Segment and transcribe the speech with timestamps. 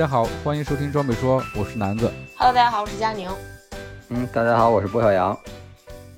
[0.00, 2.10] 家好，欢迎收听装备说，我是南子。
[2.34, 3.28] Hello，大家好，我是佳宁。
[4.08, 5.38] 嗯，大家好，我是郭小阳。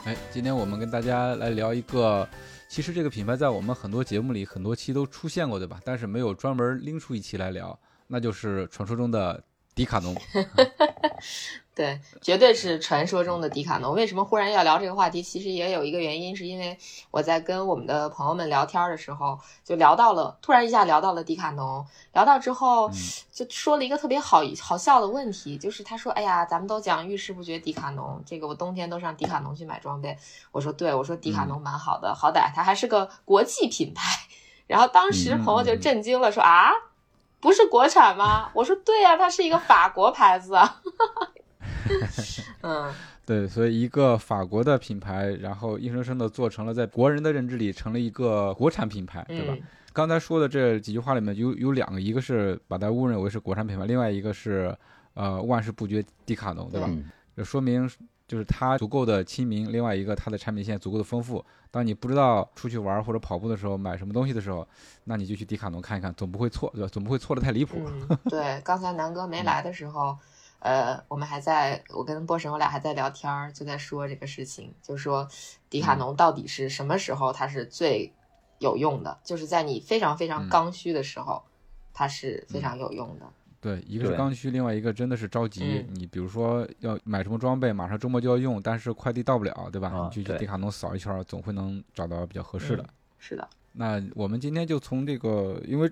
[0.05, 2.28] 哎，今天我们跟大家来聊一个，
[2.68, 5.80] 其实这个品牌在我们很多节目里很多期都出现过，对吧？
[5.84, 9.42] 但是没有专门拎出一期来聊，那就是传说中的
[9.74, 10.14] 迪卡侬。
[11.74, 13.94] 对，绝对是传说中的迪卡侬。
[13.94, 15.22] 为什么忽然要聊这个话题？
[15.22, 16.78] 其实也有一个原因，是因为
[17.10, 21.86] 我在跟我们的朋友们聊天的时候，就聊到了，突然一下聊到了迪卡侬。
[22.12, 22.91] 聊到之后，
[23.32, 30.14] 就说了一个特别好好笑的问题，就是他说：“哎呀，咱们都讲遇事不决迪卡侬，这个我冬天都上迪卡侬去买装备。”
[30.52, 34.20] 我说：“对，我说迪卡侬蛮好的，好歹它还是个国际品牌。”
[34.69, 36.70] 然后当时朋友就震惊了，说：“啊，
[37.41, 40.54] 不是国产吗？”我说：“对呀，它是一个法国牌子。”
[42.62, 42.92] 嗯，
[43.26, 49.56] 对，所以一个法国的品牌，然后硬生生的做成了在国人的认知里成了一个国产品牌，对吧？
[49.92, 54.74] 刚才说的这几句话里面有有两个，一个是把它误认为是国产品牌，另外一个是
[55.14, 56.88] 呃万事不绝迪卡侬，对吧？
[57.36, 57.88] 这说明
[58.26, 61.44] 就是它足够的亲民，另外一个它的产品线足够的丰富。
[61.70, 64.66] 当你不知道出去玩或者跑步的时候买什么东西的时候，
[65.04, 66.88] 那你就去迪卡侬看一看，总不会错，对吧？
[66.90, 67.78] 总不会错的太离谱。
[68.30, 70.16] 对，刚才南哥没来的时候。
[70.62, 75.28] 呃，我们还在，我跟波神我俩还在聊天儿，就在说这个事情，就说
[75.69, 78.12] 迪卡侬到底是什么时候它是最
[78.60, 79.19] 有用的？
[79.24, 81.42] 就是在你非常非常刚需的时候，
[81.92, 83.27] 它是非常有用的。
[83.60, 85.84] 对，一个是刚需，另外一个真的是着急。
[85.94, 89.91] 你比如说要买什么装备，马上周末就要用，但是快递到不了，对吧？
[90.14, 92.88] 你就去迪卡侬扫一圈，总会能找到比较合适的。
[93.19, 93.48] 是的。
[93.72, 95.91] 那我们今天就从这个，因为。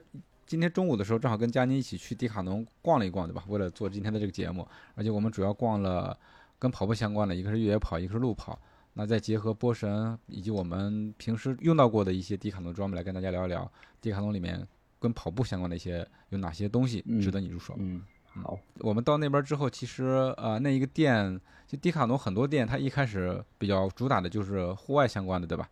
[0.50, 3.44] 今天中午的时候，正好跟佳妮一起去迪卡侬逛了一逛，对吧？
[3.46, 4.66] 为了做今天的这个节目，
[4.96, 6.18] 而且我们主要逛了
[6.58, 8.58] 跟跑步相关的，一个是越野跑，一个是路跑。
[8.94, 14.66] 那再结合波神以及我们平时用到过的一些迪卡侬装备，来跟大家聊一聊迪卡侬里面
[14.98, 17.76] 跟跑步相关的一些有哪些东西值得你入手。
[17.78, 18.02] 嗯，
[18.42, 18.58] 好。
[18.80, 25.70] 我们到那边之后，其实呃，那一个店就迪卡侬很多店，它一开始比较主打的就是户外相关的，对吧？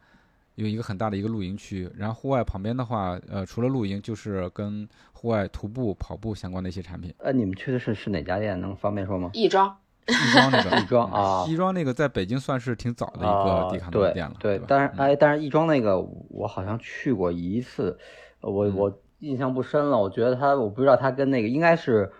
[0.59, 7.15] 有一个很大的一个露营区，然后户外旁边的话，呃，除了露营，就是跟户外徒步、跑步相关的一些产品。
[7.19, 8.61] 呃，你们去的是是哪家店？
[8.61, 9.31] 能方便说吗？
[9.35, 9.73] 亦庄，
[10.09, 17.97] 亦庄那个亦庄啊，亦庄那个在北京算是挺早的一个迪卡侬店了，对，但是哎，但是亦庄那个我好像去过一次，
[18.41, 19.97] 我我印象不深了。
[19.97, 22.11] 我觉得它，我不知道它跟那个应该是，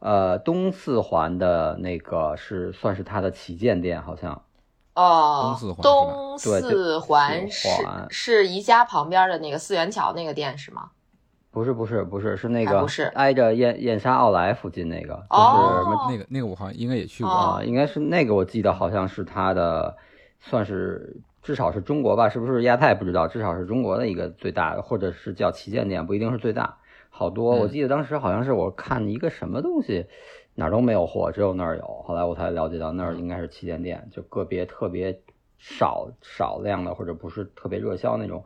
[0.00, 4.42] 呃，东四环的那个是算是它的旗舰店，好像。
[4.96, 7.68] 哦，东四环是
[8.10, 10.90] 是宜家旁边的那个四元桥那个店是吗？
[11.50, 13.04] 不是不是不是是那个不是。
[13.14, 17.32] 挨着燕燕莎奥莱附近那个，就是那个那个我好像应该也去过。
[17.32, 19.96] 啊，应该是那个我记得好像是它的，
[20.40, 22.62] 算是至少是中国吧，是不是？
[22.62, 26.76] 亚太不知道，至少是中国的一个最大的，或者是叫旗舰店，不一定是最大。
[27.08, 30.06] 好多我记得当时好像是我看一个什么东西。
[30.58, 31.84] 哪儿都没有货，只有那儿有。
[32.02, 35.16] 后来我才了解到，那儿应该是旗舰店，就个别特别
[35.58, 38.42] 少少量的，或者不是特别热销那种，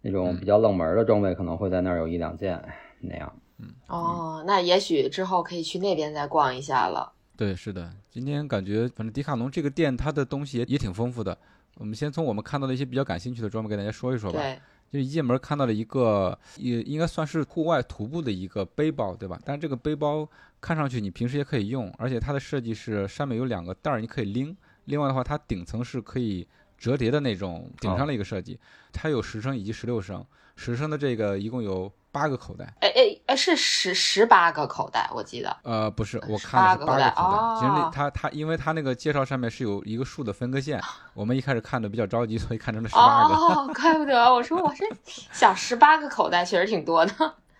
[0.00, 2.62] 那种比较冷门的装备，可能会在那儿有一两件
[3.00, 3.32] 那样。
[3.58, 7.12] 嗯，哦，那也许之后可以去那边再逛一下了。
[7.36, 11.36] 对，是的，今天感觉反正迪卡侬这个店，它的东西也也挺丰富的。
[11.76, 14.38] 我们先从我们看到的一些比较感兴趣的装备给大家说一说吧。
[14.40, 14.58] 对。
[14.90, 19.40] 就一进门看到了一个，也应该算是户外徒步的一个背包，对吧？
[19.44, 20.28] 但这个背包
[20.60, 24.56] 看上去你平时也可以用，而且它的设计是上面有两个袋儿，你可以拎。
[24.84, 28.58] 另外的话，它顶层是可以折叠的那种顶上的一个设计，
[28.92, 30.24] 它有十升以及十六升，
[30.56, 31.92] 十升的这个一共有。
[32.18, 35.56] 八个口袋，哎哎哎，是十十八个口袋，我记得。
[35.62, 37.14] 呃，不是，我看是八个口袋。
[37.60, 40.80] 其实那他他，因为他那个介绍上面是有一个数的分割线，
[41.14, 43.34] 我们一开始看的比较着急，所以看成了十八个。
[43.34, 44.84] 哦，怪不得，我说我这
[45.32, 47.12] 想十八个口袋确实挺多的。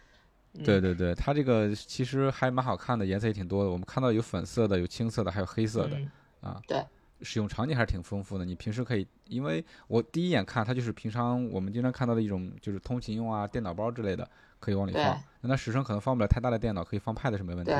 [0.64, 3.70] 对对对，它这个其实还蛮好看的，颜色也挺多的。
[3.70, 5.96] 我们看到有粉色的，有青色的，还有黑色的
[6.40, 6.60] 啊。
[6.66, 6.84] 对。
[7.22, 8.44] 使用场景还是挺丰富的。
[8.44, 14.28] 你平时可以，因为我第一眼看它就是平常我们经常看到的一种，就是通勤用啊，电脑包之类的。
[14.60, 17.76] 可以往里放，那它实升可能放不了太大的电脑，可以放 Pad 是没问题的。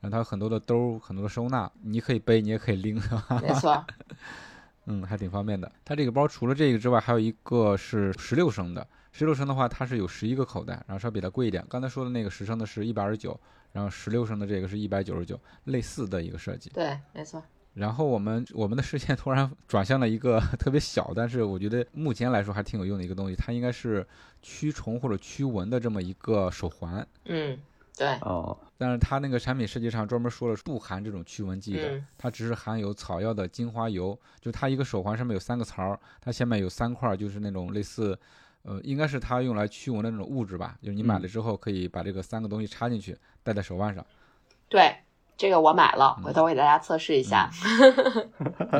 [0.00, 3.00] 然后它有很多的兜，很多的收纳，你可以背，你也可以拎？
[3.40, 3.86] 没错。
[4.86, 5.70] 嗯，还挺方便的。
[5.84, 8.84] 它这个包除了这个之外，还有一个是十六升的。
[9.12, 11.64] 十六升的话，它是有十一个口袋，然后稍微比它贵一点。
[11.68, 13.38] 刚才说的那个十升的是一百二十九，
[13.70, 16.70] 然后十六升的这个是一百九十九，类似的一个设计。
[16.70, 17.40] 对，没错。
[17.74, 24.06] 然后我们我们的视线突然 转向了一个特别小，但是我觉得目前来说还挺有用的一个东西，它应该是
[24.42, 27.06] 驱虫或者驱蚊的这么一个手环。
[27.26, 27.58] 嗯，
[27.96, 28.08] 对。
[28.22, 34.18] 哦，但是它那个产品设计上专门说了不含这种驱蚊剂的，嗯它只是含有草药的精华油。
[34.40, 38.18] 就它一个手环上面有三个槽儿，它下面有三块儿，就是那种类似。
[38.62, 44.04] 呃，应该是它用来驱蚊的那种物质吧，就是你买了之后可以把这个三个东西插进去，戴在手腕上。
[44.68, 44.94] 对，
[45.40, 47.48] 这个我买了，回头我给大家测试一下。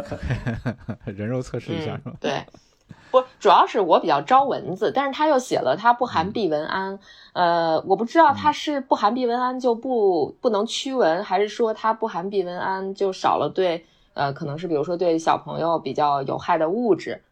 [1.06, 2.12] 人肉测试一下是吧？
[2.20, 2.44] 对，
[3.10, 6.98] 不，主要是我比较招蚊子，但是他又写了它不含避蚊胺，
[7.32, 17.22] 呃，我不知道它是不含避蚊胺就不不能驱蚊，还是说它不含避蚊胺就少了对呃，可能是比如说对小朋友比较有害的物质。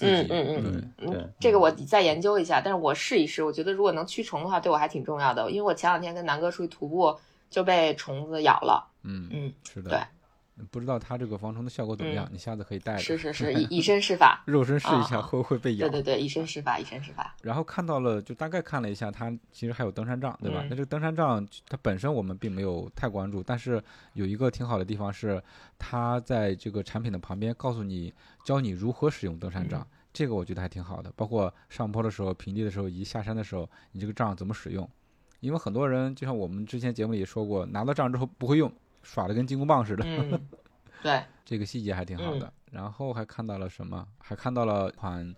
[0.00, 7.16] 嗯嗯嗯，嗯对，这个我再研究一下，但是我试一试，我觉得如果能驱虫的话，对我还挺重要的，因为我前两天跟南哥出去徒步
[7.52, 8.88] 就被虫子咬了。
[9.02, 9.90] 嗯，嗯，是的。
[9.90, 13.02] 对，不知道它这个防虫的效果怎么样，你下次可以带着。
[13.02, 14.42] 是是是，以 以身试法。
[14.46, 15.88] 肉身试一下啊会不会被咬。
[15.88, 17.34] 对对对，以身试法，以身试法。
[17.42, 20.60] 然后看到了，就大概看了一下，它其实还有登山杖，对吧？
[20.62, 23.82] 嗯那这个登山杖它本身我们并没有太关注，但是
[24.14, 25.42] 有一个挺好的地方是，
[25.78, 28.12] 它在这个产品的旁边告诉你，
[28.44, 29.80] 教你如何使用登山杖。
[29.80, 34.86] 嗯这个我觉得还挺好的，包括上坡的时候、平地的时候以及下山的时候，你这个杖怎么使用？
[35.42, 38.72] 因为很多人就像我们之前节目里也说过，拿到账之后不会用，
[39.02, 40.04] 耍的跟金箍棒似的。
[40.06, 40.48] 嗯，
[41.02, 42.52] 对，这个细节还挺好嗯的。
[42.70, 44.06] 然后还看到了什么？
[44.18, 45.34] 还看到了款，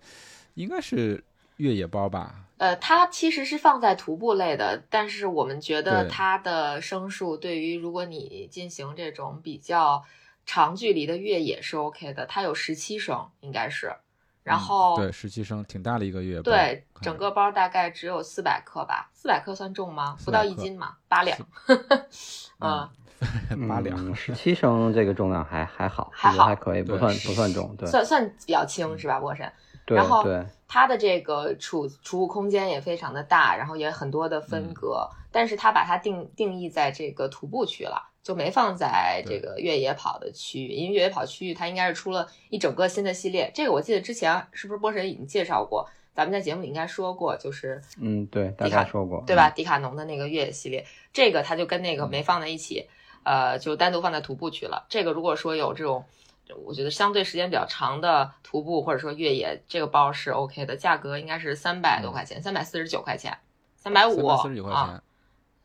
[0.52, 1.24] 应该是
[1.56, 2.44] 越野包吧？
[2.58, 10.04] 呃，它其实是放在徒步类的，但是我们觉得它的升数对于如果你进行这种比较
[10.44, 13.96] 长距离的越野是 OK 的，它有十七升，应该是。
[14.44, 16.42] 然嗯后、对十七升，挺大的一个月包。
[16.42, 20.16] 对整个包大概只有四百克吧，四百克算重吗？
[20.24, 21.36] 不到一斤嘛，八两。
[22.60, 22.88] 嗯，
[23.66, 29.50] 八两，十七升这个重量还还好，还好还可以，不算不算重，对算算比较轻是吧，博神？
[29.86, 49.52] 对然后对，它的这个储储物空间也非常的大，然后也很多的分嗯隔，但是它把它定定义在这个徒步区了，就没放在这个越野跑的区域，因为越野跑区域它应该是出了一整个新的系列，这个我记得之前是不是波神已经介绍过，咱们在节目里应该说过，就是嗯对，大迪卡说过，对吧？
[49.54, 52.88] 迪卡侬的那个越野系列，这个它就跟那个嗯没放在一起，
[53.24, 54.86] 呃，就单独放在徒步区了。
[54.88, 56.02] 这个如果说有这种，
[56.64, 63.36] 我觉得相对时间比较长的徒步或者说越野，这个包是 OK 的，价格应该是三百多块钱，三百四十九块钱，
[63.76, 65.02] 三百五，三百四十九块啊钱，，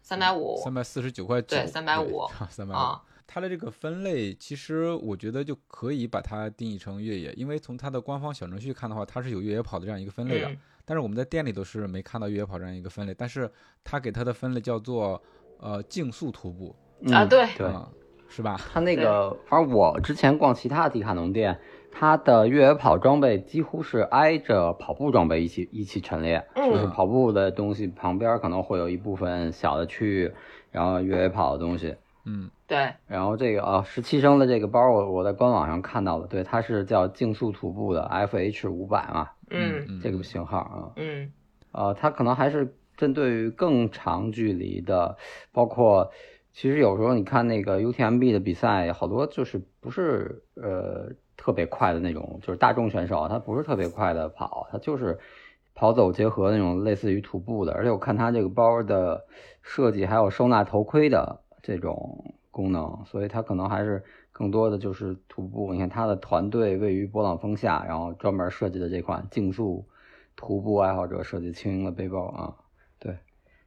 [0.09, 3.00] 三百五三百四十九块九，对三百五 三百五啊。
[3.27, 10.50] 它的这个分类，其实我觉得就可以把它定义成越野，因为从它的官方小程序看的话，它是有越野跑的这样一个分类的。
[10.50, 13.47] 嗯但是我们在店里都是没看到越野跑这样一个分类，但是
[13.83, 15.21] 它给它的分类叫做
[15.59, 16.75] 呃竞速徒步，
[17.13, 17.88] 啊，嗯对，对，啊
[18.29, 18.55] 是吧？
[18.71, 21.59] 它那个，反正我之前逛其他迪卡侬店，
[21.91, 26.71] 它的越野跑装备几乎是挨着跑步装备一起一起陈列，嗯。
[26.71, 30.31] 就是跑步的东西旁边可能会有一部分小的区域，
[30.71, 31.95] 然后越野跑的东西。
[32.25, 41.31] 嗯，对，然后这个啊，十七升的这个包我我在官网上看到了，对，它是叫竞速徒步的 FH 五百嘛，嗯嗯，这个型号啊，嗯。
[41.71, 45.17] 呃，它可能还是针对于更长距离的，
[45.51, 46.12] 包括
[46.51, 55.18] 其实有时候你看那个 UTMB 的比赛，好多就是不是呃特别快的那种，就是大众选手，他不是特别快的跑，他就是
[55.74, 59.25] 跑走结合那种类似于徒步的，而且我看他这个包的
[59.62, 65.72] 设计还有收纳头盔的这种功能，所以它可能还是更多的就是徒步。
[65.72, 69.88] 你看他的团队位于勃朗峰下，然后专门设计的这款竞速
[70.36, 72.56] 徒步爱好者设计轻盈的背包啊，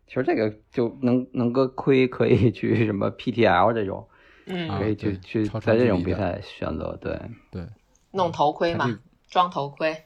[0.07, 4.07] 其实这个就能能搁盔可以去什么 PTL 这种，
[4.47, 7.19] 嗯，啊可以去对去在这种比赛选择，对，
[7.51, 7.67] 对，
[8.11, 8.87] 弄头盔嘛，
[9.31, 9.97] 装头盔，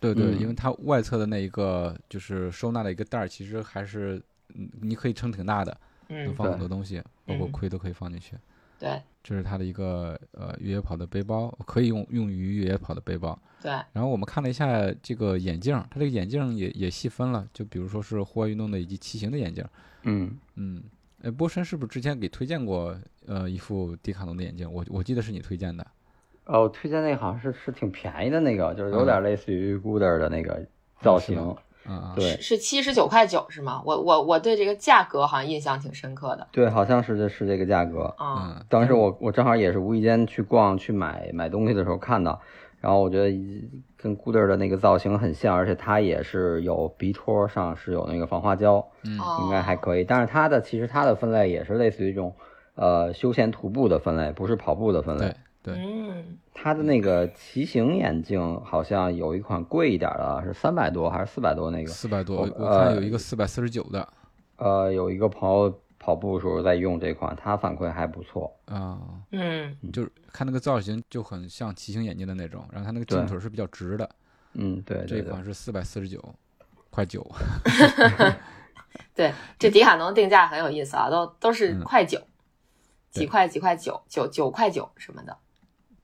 [0.00, 0.38] 对对，嗯。
[0.40, 4.20] 因为它外侧的那一个就是收纳的一个袋儿，其实还是
[4.54, 5.76] 嗯你可以撑挺大的，
[6.08, 7.52] 能嗯，放很多东西，包括嗯。
[7.52, 8.34] 盔都可以放进去。
[8.78, 13.38] 对这是它的一个呃越野跑的背包，可以用用于越野跑的背包。
[13.62, 19.64] 对，然后我们看了一下这个眼镜，它这个眼镜也也细分了，就比如说是户外运动的以及骑行的眼镜。
[20.02, 20.82] 嗯，嗯，
[21.22, 22.94] 哎，波神是不是之前给推荐过
[23.26, 24.70] 呃一副迪卡侬的眼镜？
[24.70, 25.86] 我我记得是你推荐的。
[26.44, 30.66] 哦，推荐那个好像是是挺便宜的那个，就是有点类似于 Gooder 的那个
[31.00, 31.56] 造型，嗯
[31.88, 33.82] 嗯，对是是七十九块九是吗？
[33.84, 38.14] 我我我对这个价格好像印象挺深刻的，对，好像是这是这个价格。
[38.18, 42.40] 嗯嗯，当时我我正好也是无意间去逛去买买东西的时候看到，
[42.80, 43.30] 然后我觉得
[43.96, 50.04] 跟 Gooder 的那个造型很像，而且它也是有鼻托上是有那个防滑胶，嗯，应该还可以。
[50.04, 52.34] 但是它的其实它的分类也是类似于一种
[52.74, 55.34] 呃休闲徒步的分类，不是跑步的分类。
[55.64, 61.88] 对，嗯，它的那个骑行眼镜好像有一款贵一点的，是三百多还是四百多那个？
[61.90, 64.06] 四百多，我我看有一个四百四十九的。
[64.56, 68.54] 呃，有一个朋友跑步的时候在用这款，他反馈还不错。
[68.66, 69.00] 啊，
[69.32, 74.06] 嗯，就是看那个造型就很像骑行眼镜的那种，然后它那个镜腿是比较直的。
[74.52, 75.30] 嗯，对这对对。
[75.30, 76.22] 款是四百四十九，
[76.90, 77.26] 块九。
[79.14, 82.20] 对，这迪卡侬定价很有意思啊，都都是嗯快九，
[83.10, 85.34] 几块几块九，九九块九什么的。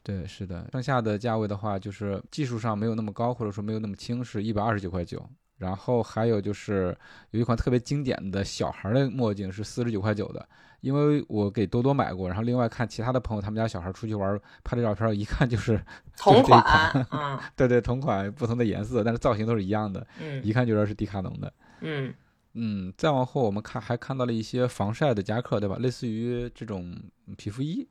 [0.03, 5.23] 对，是的，剩下的价位的话，就是技术上没有那么高，或者说没有那么轻，是一百二十九块九。
[5.59, 6.97] 然后还有就是
[7.33, 10.49] 有一款特别经典的小孩的墨镜是四十九块九的，
[10.81, 15.79] 因为我给多多买过，然后另外看其他的朋友他们家小孩出去玩拍的照片，一看就是
[16.17, 21.53] 同 就是这一款， 嗯对对同款不同的颜色，但是造型都是一样的，嗯一看就知道是迪卡侬的。
[21.83, 22.15] 嗯
[22.55, 25.77] 嗯，再往后我们看还看到了一些防晒的夹克，对吧？
[25.79, 26.99] 类似于这种
[27.37, 27.87] 皮肤衣，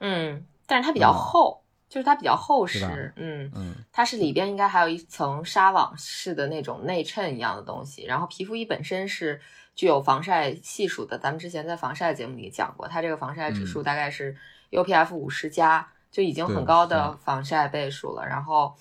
[0.00, 1.14] 嗯，但是它比较嗯。
[1.14, 9.40] 厚，就是它比较厚实，嗯，嗯，它是里边应该还有一层纱网式的那种内衬一样的东西，然后皮肤衣本身是
[9.74, 14.36] 具有防晒系数的，咱们之前在防晒节目里讲过，它这个防晒指数大概是
[14.70, 17.12] UPF 五十加，就已经很高的。
[17.22, 18.74] 防晒倍数了，然后。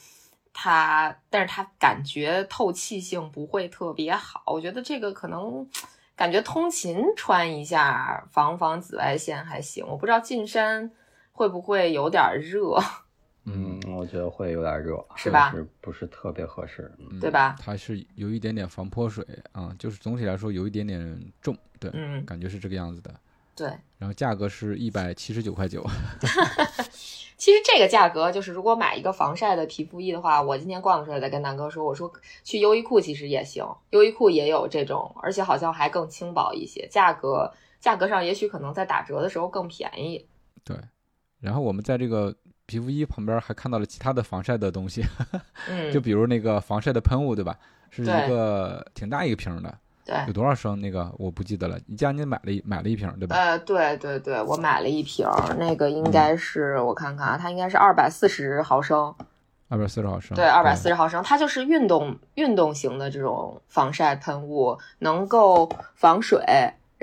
[0.55, 5.67] 它，但是它感觉透气性不会特别好，我觉得这个可能
[6.15, 10.91] 感觉通勤穿一下防防紫外线还行，我不知道进山
[11.33, 12.77] 会不会有点热，
[13.45, 16.89] 嗯嗯，我觉得会有点热，是吧是不是特别合适？
[16.99, 23.13] 嗯嗯对吧它是有一点点防泼水啊，就是总体来说有一点点重，对，嗯，感觉是这个样子的。
[23.55, 23.67] 对。
[23.97, 25.83] 然后价格是一百七十九块九，
[27.37, 32.11] 其实这个价格就是，如果买一个防晒的皮肤衣的话，我今天逛的时候也在跟南哥说，我说
[32.43, 40.27] 去优衣库其实也行，优衣库也有这种，而且好像还更轻薄一些，价格价格上也许可能在打折的时候更便宜。
[40.63, 40.75] 对。
[41.43, 42.33] 然后我们在这个
[42.65, 45.03] 皮肤衣旁边还看到了其他的防晒的东西，
[45.69, 47.53] 嗯， 就比如那个防晒的喷雾，对吧？
[47.91, 50.79] 是一个挺大一个瓶的，对，有多少升？
[50.79, 51.77] 那个我不记得了。
[51.85, 53.35] 你家你买了一买了一瓶，对吧？
[53.35, 55.27] 呃，对对对，我买了一瓶，
[55.59, 59.13] 那个应该是、我看看啊，它应该是二百四十毫升，
[59.67, 60.33] 二百四十毫升。
[60.35, 66.41] 对，二百四十毫升，它就是运动运动型的这种防晒喷雾，能够防水，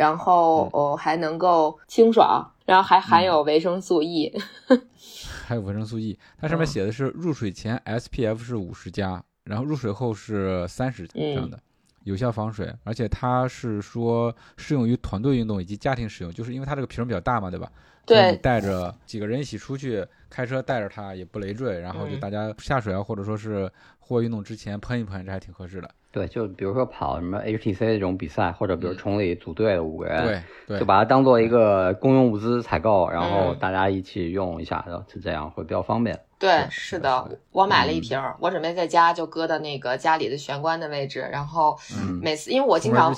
[0.01, 4.35] 然后嗯哦还能够清爽，然后还含有维生素 E。
[5.47, 11.61] 还有维生素 E，它上面嗯写的是入水前 SPF 是五十加，然后入水后是三十这样的，
[12.05, 17.71] 有效防水，而且它是说适用于团队运动以及家庭使用，就是因为它这个瓶儿比较大嘛，对吧？
[18.07, 25.91] 对带着几个人一起出去开车，带着它也不累赘，然后就嗯大家下水啊，或者说是户外运动之前喷一喷，这还挺合适的。
[26.13, 28.97] 对，就比如说跑什么 HTC 这种比赛，或者比如嗯。
[28.97, 30.81] 崇礼组队的五个人，对对。
[30.81, 33.59] 就把它当做一个公用物资采购，然后嗯。
[33.61, 36.19] 大家一起用一下，然后就这样会比较方便。
[36.39, 38.01] 对，是的我买了一嗯。
[38.01, 43.15] 瓶儿，我准备在家就搁到那个家里的玄关的位置，然后嗯每次因为我经常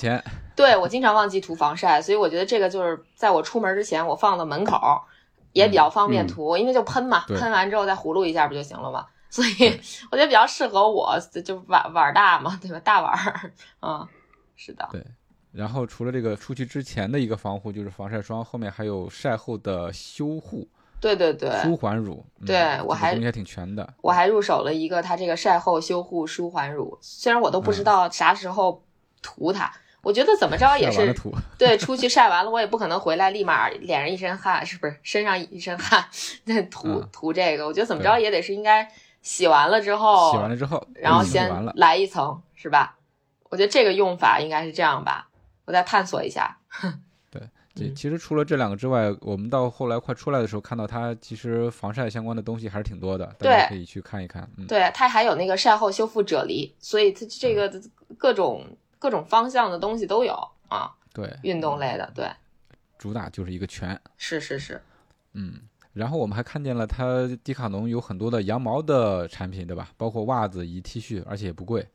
[0.54, 4.76] 对我经常忘记涂防晒，所以我觉得这个就是在我出门之前我放到门口，
[5.52, 6.28] 也比较方便嗯。
[6.28, 9.06] 涂，因为就喷嘛，对喷完之后再葫芦一下不就行了吗？
[9.32, 9.80] 所以
[10.12, 12.78] 我觉得比较适合我，就碗碗大嘛，对吧？
[12.80, 14.06] 大碗儿，嗯，
[14.54, 15.02] 是的，对
[15.50, 20.68] 然后除了这个出去之前的一个防护，就是防晒霜，后面还有晒后的修护
[21.00, 22.24] 对对对，舒缓乳。
[22.40, 23.94] 嗯对我还个东西还挺全的。
[24.02, 28.84] 我还入手了一个它这个晒后修护舒缓乳，虽然我都不知道啥时候
[29.22, 29.72] 涂它，
[30.02, 31.14] 我觉得怎么着 也是
[31.58, 34.96] 对，出去晒完了，我也不可能回来立马脸上一身汗，是不是？
[35.02, 36.04] 身上一身汗，
[36.44, 38.88] 那涂、嗯涂这个，我觉得怎么着也得是应该
[39.22, 41.24] 洗完了之后，洗完了之后，然后。
[41.24, 42.98] 先来一层，是吧？
[43.48, 45.28] 我觉得这个用法应该是这样吧，
[45.64, 46.58] 我再探索一下。
[47.74, 54.46] 这嗯其实除了这两个之外，我们到后来快出来的时候，看到它其实防晒相关的东西还是挺多的，大家可以去看一看。
[54.58, 57.72] 嗯，对，它还有那个晒后修复啫喱，所以它这个
[58.18, 58.66] 各种
[58.98, 60.34] 各种方向的东西都有
[60.68, 62.30] 啊，对，运动类的，对，
[62.98, 63.98] 主打就是一个全。
[64.18, 64.82] 是是是，
[65.32, 65.62] 嗯，
[65.92, 69.90] 然后我们还看见了它迪卡侬有很多的羊毛的产品，对吧？
[69.96, 71.86] 包括袜子以及 T 恤，而且也不贵。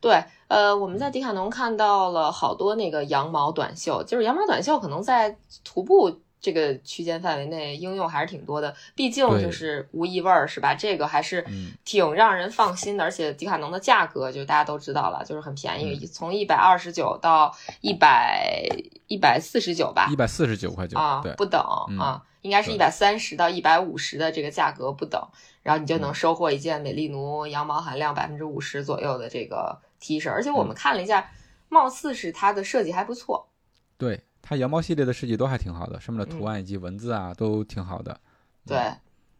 [0.00, 10.74] 对，呃，我们在迪卡侬看到了好多那个羊毛短袖，就是羊毛短袖可能在徒步这个区间范围内应用还是挺多的，毕竟就是无异味儿，是吧？
[10.74, 11.70] 这个还是嗯。
[11.84, 18.66] 挺让人放心的，而且迪卡侬的价格就大家都知道了，就是很便宜，从一百二十九到一百
[19.06, 20.08] 一百四十九吧。
[20.10, 21.98] 一，百四十九块九，啊对，不等嗯。
[22.00, 25.20] 啊，应该是一对百三十到一百五十的这个价格不等，
[25.62, 31.30] 然后你就嗯能收获一件美丽奴羊毛含量百分之五十左右的这个 T 恤，而且我们看了一下，
[31.68, 33.48] 貌似是它的设计还不错，
[33.96, 38.20] 对，它羊毛系列的设计都还挺好的，上面的嗯图案以及文字啊都挺好的。
[38.66, 38.92] 对，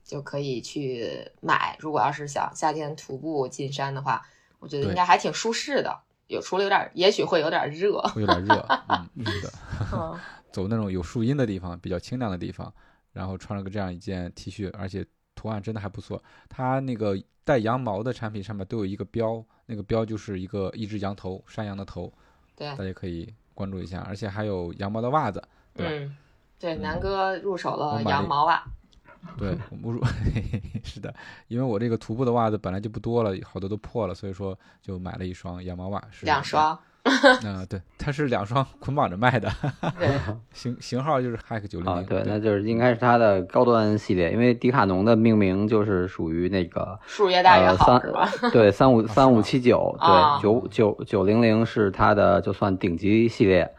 [0.05, 1.77] 就可以去买。
[1.79, 4.25] 如果要是想夏天徒步进山的话，
[4.59, 6.01] 我觉得应该还挺舒适的。
[6.29, 8.01] 有除了有点，也许会有点热。
[8.15, 9.53] 会有点热，嗯， 是的，
[9.93, 10.19] 嗯
[10.51, 12.73] 走那种有树荫的地方，比较清凉的地方，
[13.13, 15.05] 然后穿了个这样一件 T 恤，而且
[15.35, 16.23] 图案真的还不错。
[16.49, 22.13] 它那个带羊毛的产品上面都有一个标，那个标就是一个一只羊头，山羊的头，
[22.55, 24.01] 对，大家可以关注一下。
[24.01, 25.43] 而且还有羊毛的袜子，
[25.75, 26.05] 对？
[26.05, 26.17] 嗯，
[26.59, 28.63] 对，嗯南哥入手了羊毛袜。
[29.39, 30.03] 对，我不入
[30.83, 31.15] 是的，
[31.47, 36.43] 因为我这个徒步的袜子本来就不多了，好多都破了，所以说就买了一双羊毛袜，是两。
[36.43, 39.51] 双，嗯、 对，它是两双捆绑着卖的，
[39.99, 40.09] 对，
[40.53, 42.07] 型型号就是 Hack 九零啊，零。
[42.07, 48.27] 对，那就是应该是它的高端系列，因为迪卡侬的命名就是属于那个数越大越呃好， 是吧？
[48.27, 53.73] 三对三五三五七九，啊对九九九零零是它的就算顶级系列，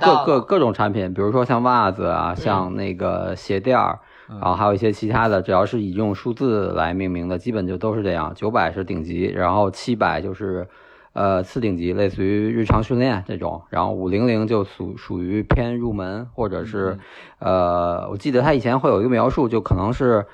[0.00, 8.32] 各各各种产品，比如说像袜子啊，像那个鞋垫儿，嗯然后还有一些其他的，只要是以这种数字来命名的，基本就都是这样。
[8.34, 10.66] 九百是顶级，然后七百就是
[11.12, 16.98] 呃次顶级，类似于日常训练这种，然后五零零就属属于偏入门，或者是
[17.38, 20.26] 呃，我记得他以前会有一个描述，就可能是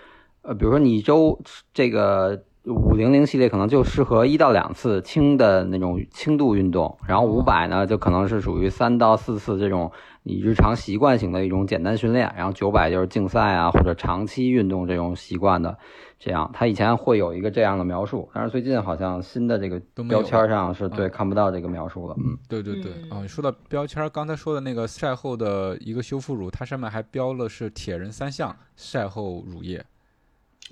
[0.43, 1.41] 呃，比如说你一周
[1.73, 2.45] 这个。
[2.69, 9.91] 五零零系列可能就适合一到两次轻的那种轻度运动，然后五百呢就可能是属于三到四次这种
[10.23, 15.79] 你日常习惯性的一种简单训练，然后九百就是竞赛啊或者长期运动这种习惯的，
[16.19, 16.51] 这样。
[16.53, 29.83] 它以前会有一个这样的描述，但是最近好像新的这个都没有标签上是对嗯看不到这个描述了，嗯，对对对，嗯啊，你说到标签，刚才说的那个晒后的一个修复乳，它上面还标了是铁人三项晒后乳液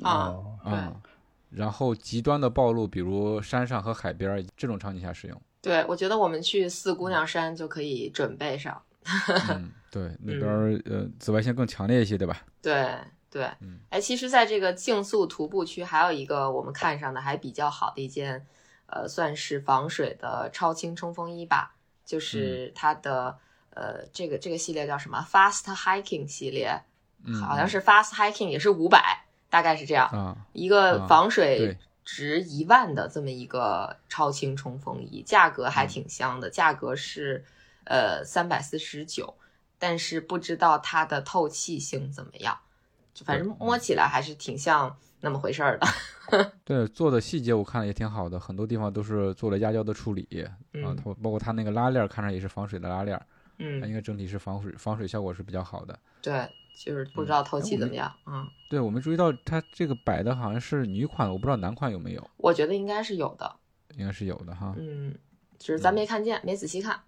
[0.02, 0.92] 啊，哦对啊、
[1.50, 8.82] 然后极端的暴露，比如山上和海边儿这种场景下使用，对，我觉得我们去四姑娘山就可以准备上。
[9.50, 12.42] 嗯，对，那边儿呃紫外线更强烈一些，对吧？
[12.60, 12.92] 对
[13.30, 18.44] 对嗯，哎，其实，在这个竞速徒步区，还有一个我们看上的还比较好的一件，
[18.86, 23.38] 呃，算是防水的超轻冲锋衣吧，嗯就是它的、
[23.70, 26.82] 呃，这个这个系列叫什么？Fast Hiking 系列，
[27.24, 37.44] 嗯，好像是 Fast Hiking 也是五百，大概是这样，啊，一个啊防水值一万的这么一个超轻冲锋衣，价格还挺香的，价格是
[37.84, 39.34] 呃三百四十九，
[39.78, 42.56] 但是不知道它的透气性怎么样，
[43.12, 45.86] 就反正摸起来还是挺像那么回事儿的。
[46.64, 53.26] 对，做的细节我看了也挺好的，很多地方都是做了压胶的处理啊，嗯它包括它那个拉链儿看着也是防水的拉链儿，它
[53.58, 55.98] 嗯，应该整体是防水防水效果是比较好的。
[56.20, 58.12] 对，就是不知道透气怎么样。
[58.26, 63.56] 嗯，对，我没注意到它这个摆的好像是女款，我不知道男款有没有，我觉得应该是有的。
[63.96, 64.74] 应该是有的哈。
[64.78, 65.14] 嗯，
[65.58, 67.00] 只是咱没看见，没仔细看。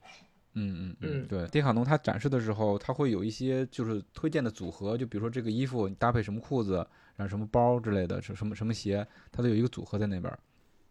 [0.55, 6.77] 嗯嗯嗯对，迪卡侬它展示的时候，它会有一些就是推荐的组合，就比如说这个衣服你搭配什么裤子，
[7.15, 10.39] 然后什么包之类的，什什么什么鞋，它都有一个组合在那边儿，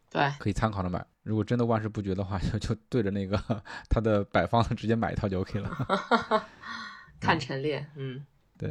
[0.09, 1.05] 对，可以参考着买。
[1.23, 3.37] 如果真的万事不绝的话，就就对着那个
[3.89, 5.69] 它的摆放直接买一套就 OK 了。
[7.19, 7.85] 看陈列。
[7.95, 8.23] 嗯
[8.57, 8.69] 对，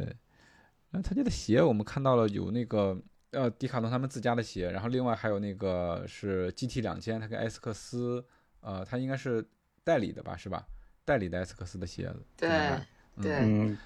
[0.89, 2.99] 然后他家的鞋我们看到了有那个
[3.31, 8.25] 呃迪卡侬他们自家的鞋，然后另外还有那个是 GT 两千，他跟埃斯克斯
[8.59, 9.43] 呃他应该是
[9.83, 10.67] 代理的吧，是吧？
[11.05, 12.25] 代理的埃斯克斯的鞋子。
[12.35, 12.49] 对
[13.21, 13.77] 对嗯，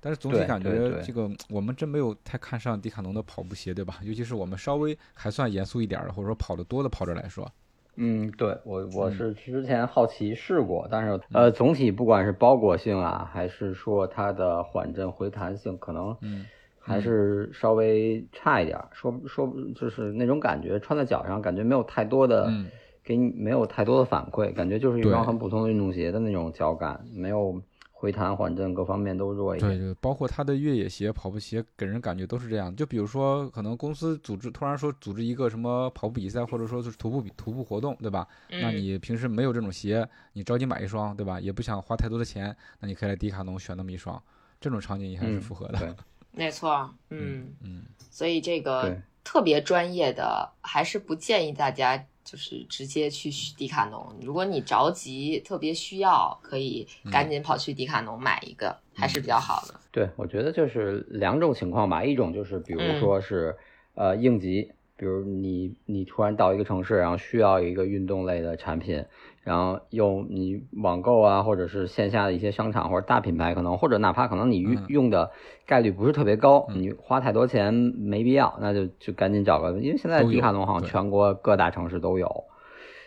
[0.00, 4.00] 但是总体感对对觉这个我们真没有太看上迪卡侬的跑步鞋，对吧？
[4.02, 7.48] 尤其是我们稍微还算严肃一点儿的，或者说跑得多的跑者来说，
[7.96, 16.44] 嗯，对我我嗯是之前好奇试过，但是呃，总体不管是包裹性啊，还是说它的缓震回弹性，可能嗯
[16.80, 18.88] 还是稍微差一点儿。
[18.92, 22.66] 说说就是那种感觉，穿在脚上感觉没有太多的，嗯
[23.04, 27.60] 给你没有太多的反馈，感觉就是一双很普通的运动鞋的那种脚感，没有
[28.04, 29.94] 回弹、缓震各方面都弱一对，对。
[29.94, 32.76] 包括它的越野鞋、跑步鞋，给人感觉都是这样。
[32.76, 38.28] 就比如说，可能公司组织突然说组织一个什么跑步比赛，或者说是徒步徒步活动，对吧？
[38.50, 41.40] 那嗯你平时没有这种鞋，你着急买一双，对吧？
[41.40, 44.22] 也不想花太多的钱，那你可以来迪卡侬选那么一双，
[44.60, 45.78] 这种场景也还是嗯符合的。
[45.80, 45.94] 对
[46.32, 46.92] 没错。
[47.08, 47.54] 嗯。
[47.62, 54.04] 嗯，所以这个特别专业的，还是不建议大家就是直接去迪卡侬。
[54.22, 59.74] 如果你着急，特别需要，可以赶紧跑去迪卡侬买一个，还是比较好的。
[59.92, 63.54] 对，我觉得就是两种情况吧，一种就是比如说是
[63.94, 69.04] 呃应急，比如你你突然到一个城市，然后需要一个运动类的产品。
[69.44, 75.30] 然后用你网购啊，或者是线下的一些商场或者大品牌，可能或者哪怕可能你用用的
[75.66, 82.44] 概率不是特别高，你花太多钱没必要，那就就赶紧找个，因为现在迪卡侬好像全国各大城市都有，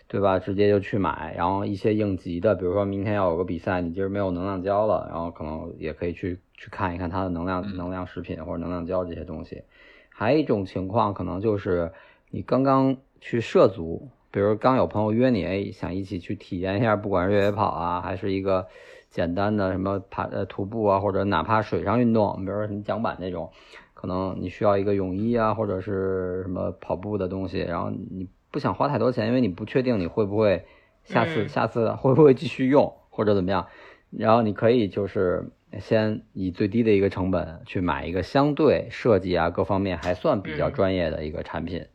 [0.07, 0.37] 对吧？
[0.37, 1.33] 直接就去买。
[1.35, 9.63] 然后一些应急的，比如说明天要有个比赛，你今儿没有能量胶了，然后可能也可以去去看一看它的能量能量食品或者能量胶这些东西。
[10.09, 11.91] 还有一种情况可能就是
[12.29, 14.07] 你刚刚去涉足。
[14.31, 18.67] 比如刚有朋友约你，哎，想一起去体验一下，不管是越野跑啊，还是一个
[19.09, 23.49] 简单的什么爬呃徒步啊，或者哪怕水上运动，比如说什么桨板那种，
[23.93, 30.65] 可能你需要一个泳衣啊，或者是什么跑步的东西，然后你不想花太多钱，因为你不确定你会不会
[31.03, 33.65] 下次下次会不会继续用或者怎么样，
[34.11, 41.85] 然后你可以就是先以最低的一个成本去买一个相对设计啊各方面还算比较专业的一个产品。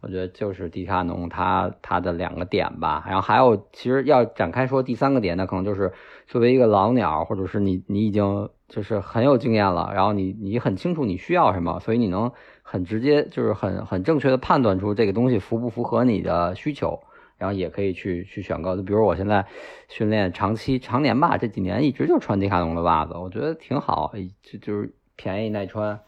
[0.00, 5.92] 我觉得就是迪卡侬它它的两个点吧，然后还有其实要展开说第三个点，那可能就是
[6.26, 12.30] 作为一个老鸟，或者是你你已经就是很有经验了，然后你你很清楚你需要什么，所以你能
[12.62, 17.00] 很直接就是很很正确的判断出这个东西符不符合你的需求，
[17.36, 18.76] 然后也可以去去选购。
[18.76, 19.44] 就比如我现在
[19.88, 24.12] 训练长期常年吧，这几年一直就穿迪卡侬的袜子，我觉得挺好，
[24.44, 25.98] 就就是便宜耐穿。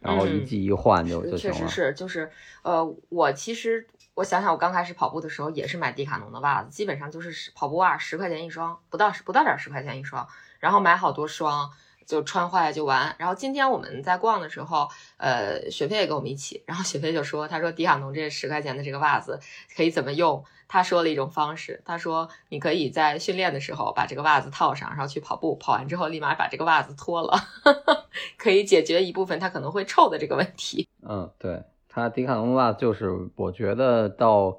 [0.00, 2.30] 然后一季一换就就确实是，就是
[2.62, 10.26] 呃，我其实我想想，我刚开始跑步的时候也是买迪卡侬的袜子，基本上就是跑步袜十块钱一双，不到不到点十块钱一双，
[10.58, 11.70] 然后买好多双。
[12.06, 13.14] 就穿坏就完。
[13.18, 16.60] 然后今天我们在逛的时候，呃，雪飞也跟我们一起。
[16.66, 19.38] 然后雪飞就说：“他说迪卡侬这十块钱的这个袜子
[19.76, 20.44] 可以怎么用？
[20.72, 27.36] 他说了一种方式，他说你可以在训练的时候把这个袜子套上，然后去跑步，跑完之后立马把这个袜子脱了，
[28.38, 34.58] 可以解决一部分它可能会臭的这个问题。”嗯，对，它迪卡侬袜子就是我觉得到。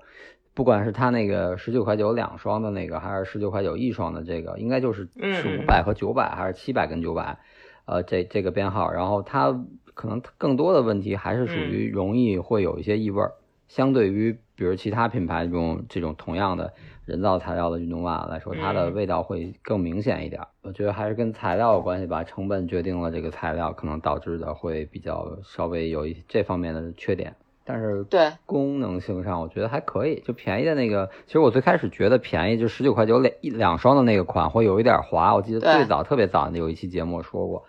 [0.54, 7.40] 不管是它那个十九块九两双的那个，还是十九块九一双的这个，应该就是是五百和九百，还是七百跟九百，
[7.86, 8.92] 呃，这这个编号。
[8.92, 9.58] 然后它
[9.94, 13.32] 可能更多的问题还是属于容易会有一些异味儿，
[13.70, 16.72] 相对于比如其他品牌这种这种同样的
[17.06, 20.40] 人造材料的运动袜来说，它的味道会更明显一点。
[20.62, 27.36] 我觉得还是跟材料有关系吧，成本决定了这个材料可能导致的会比较稍微有一这方面的缺点。
[27.64, 30.22] 但是对功能性上，我觉得还可以。
[30.24, 35.34] 就便宜的那个，其实我最开始觉得便宜，就十九块九两一两双的那个款会有一点滑。
[35.34, 37.64] 我记得最早特别早的有一期节目说过，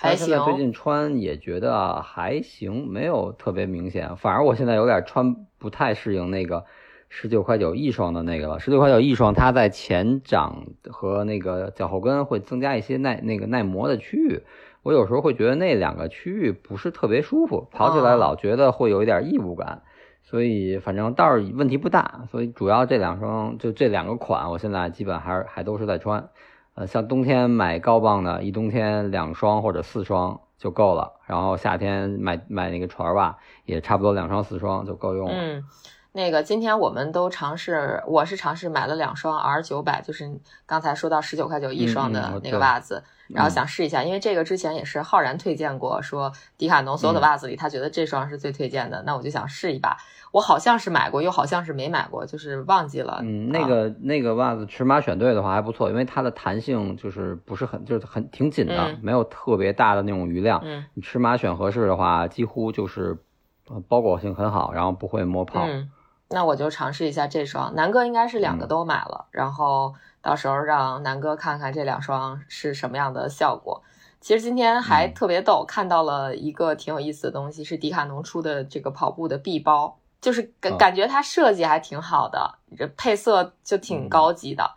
[0.00, 0.44] 还行。
[0.44, 4.16] 最近穿也觉得还行，没有特别明显。
[4.16, 6.64] 反而我现在有点穿不太适应那个
[7.08, 8.60] 十九块九一双的那个了。
[8.60, 14.42] 十九块九一双，它在前掌和那个脚后跟会增加一些耐那个耐磨的区域。
[14.84, 19.82] 我有时候会觉得那两个区域不是特别舒服，跑起来老觉得会有一点异物感，
[20.22, 22.22] 所以反正倒是问题不大。
[22.30, 26.28] 所以主要这两双就这两个款，我现在基本还是还都是在穿。
[26.78, 31.14] 呃，像冬天买高帮的，一冬天两双或者四双就够了。
[31.26, 35.34] 然后夏天买买那个船袜，也差不多两双四双就够用了。
[36.18, 40.28] 那个今天我们都尝试，我是尝试买了两双 R 九百，就是
[40.66, 43.04] 刚才说到十九块九一双的那个袜子。
[43.28, 49.00] 然后想试一下，因为这个之前也是浩然推荐过，说迪卡侬所有的袜子里，他觉得这双是最推荐的。
[49.06, 49.96] 那我就想试一把。
[50.32, 53.20] 我好像是买过，又好像是没买过，就是忘记了。
[53.22, 60.60] 嗯，那个那个袜子尺码选对的话还不错，因为它的弹性就是不是很，就是很挺紧的，没有特别大的那种余量。
[60.64, 63.16] 嗯，你尺码选合适的话，几乎就是
[63.86, 65.66] 包裹性很好，然后不会磨泡。
[65.66, 65.90] 嗯，
[66.28, 67.74] 那我就尝试一下这双。
[67.74, 69.94] 南哥应该是两个都买了，然后。
[70.20, 73.80] 到时候让南哥看看这两双是什么样的效果。
[74.20, 84.68] 其实今天还特别逗，看到了一个挺有意思的东西，是迪卡侬出的这个跑步的臂包，就是感感觉它设计还挺好的，这配色就挺高级的，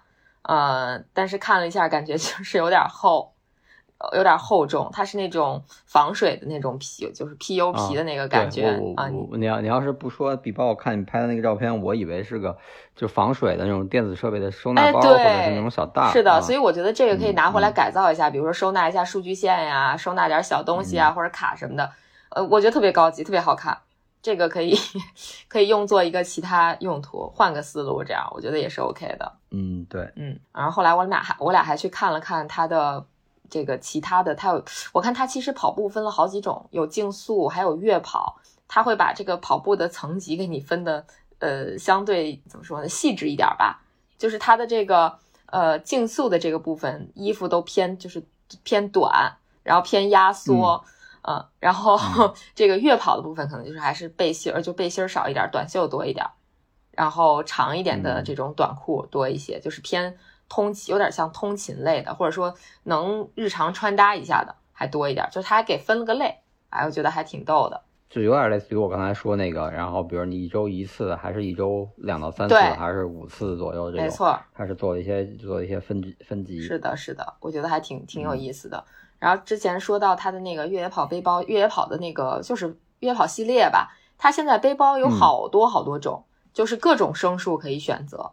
[0.43, 3.30] 呃，但是看了一下，感觉 就是有点厚。
[4.13, 9.07] 有点厚重，它是那种防水的那种皮，就是 PU 皮的那个感觉啊。
[9.07, 12.57] 你你要你要是不说比方，我看你拍的那个照片，我以为是个
[12.95, 16.09] 就防水的那种电子设备的收纳包，或者是那种小袋。
[16.11, 21.89] 是的，所以我觉得这个可以拿回来改造一下，比如说收纳一下数据线呀，收纳点小东西啊，或者卡什么的。
[22.29, 23.77] 呃，我觉得特别高级，特别好看。
[24.21, 24.75] 这个可以
[25.49, 29.31] 可以用作一个其他用途，换个思路，这样我觉得也是 OK 的。
[29.51, 30.39] 嗯，对，嗯。
[30.53, 33.05] 然后后来我俩还我俩还去看了看它的。
[33.51, 38.37] 这个其他的，它有，我看它其实跑步分了好几种，有竞速，还有越跑，
[38.67, 41.05] 它会把这个跑步的层级给你分的
[41.39, 43.83] 呃相对怎么说呢细致一点吧，
[44.17, 48.25] 就是它的这个呃竞速的这个部分衣服都偏就是
[48.63, 50.83] 偏短，然后偏压缩，
[51.23, 51.99] 嗯，然后
[52.55, 56.25] 这个月跑的部分可能就是还是背心儿，就背心儿少一点，短袖多一点，
[56.91, 60.17] 然后长一点的这种短裤多一些，就是偏
[60.51, 67.81] 通勤，有点像通勤类的，或者说能日常穿搭一下的还多一点，就是它还给分了个类，哎，我觉得还挺逗的。
[68.09, 76.59] 就有点类似于我刚才说那个，然后比如你一周一次，还是一周两到三次，还是五次左右这种，没错，它是做了一些做了一些分级分级。
[76.59, 78.83] 是的，是的，我觉得还挺挺有嗯意思的。
[79.19, 88.29] 然后之前说到它的那个越野跑背包，越野跑的那个就是越野跑系列吧，它现在背包有嗯好多好多种，就是各种升数可以选择，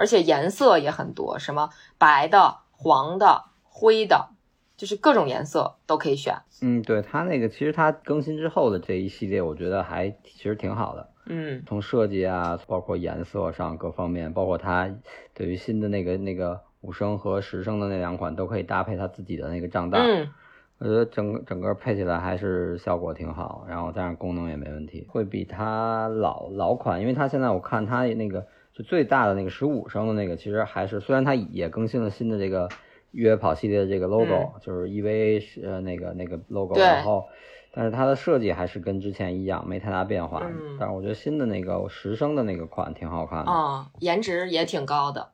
[0.00, 4.30] 而且颜色也很多，什么白的、黄的、灰的，
[4.74, 6.34] 就是各种颜色都可以选。
[6.62, 11.10] 嗯，对它那个其实它更新之后的这一系列，我觉得还其实挺好的。
[11.26, 14.90] 嗯从设计啊，包括颜色上各方面，包括它
[15.34, 20.00] 对于新的那个那个五升和十升的那两款，都可以搭配它自己的那个账单。
[20.00, 20.30] 嗯，
[20.78, 28.46] 我觉得整个整个配起来还是效果挺好，然后加上功能也没问题，会比它老老款，因为它现在我看它那个
[28.80, 32.66] 就最大的那个十五升的那个，其实还是虽然它也更新了新的这个
[33.10, 37.28] 越野跑系列的这个 logo，、就是 EVA 是呃那个那个 logo，然后
[37.74, 40.40] 但是它的设计还是跟之前一样，没太大变化。
[40.50, 43.52] 嗯但是我觉得新的那个十升的那个款挺好看的。
[43.52, 45.32] 啊、颜值也挺高的，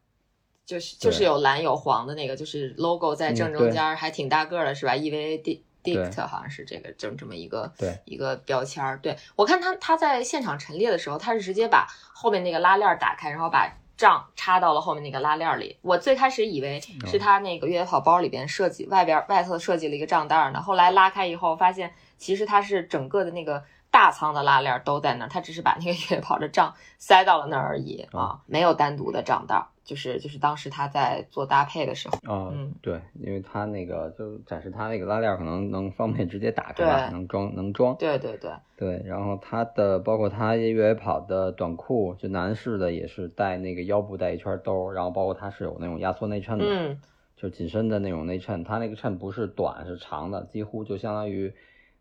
[0.64, 5.60] 就是就是有蓝有黄的那个，就是 logo 在正中间，还挺大个儿的，是吧？EVA
[5.94, 8.98] 对 Dict 好像是这个，就这么一个对一个标签儿。
[8.98, 15.78] 对我看他他在现场陈列的时候，他是直接把后面那个拉链儿打开，然后把账插到了后面那个拉链儿里。
[15.82, 23.62] 我最开始以为哦是他那个越野跑包里边设计外边外侧设计了一个账袋儿呢，后来拉开以后发现，其实它是整个的那个。
[23.96, 32.74] 大仓的拉链儿都在那儿，他只是把那个越野跑的账塞到了那儿而已啊哦，没有单独的账单儿，就是就是当时他在做搭配的时候，啊、嗯。
[32.82, 37.96] 对，因为他那个就展示他那个拉链，可能能方便直接打开吧，能装能装。
[37.96, 47.00] 对对对，对，然后他的包括他越野跑的短裤，就男士的也是带那个腰部带一圈兜，然后包括他是有那种压缩内衬的，嗯。
[47.34, 51.54] 就紧身的那种内衬，他那个衬不是短是长的，几乎就相当于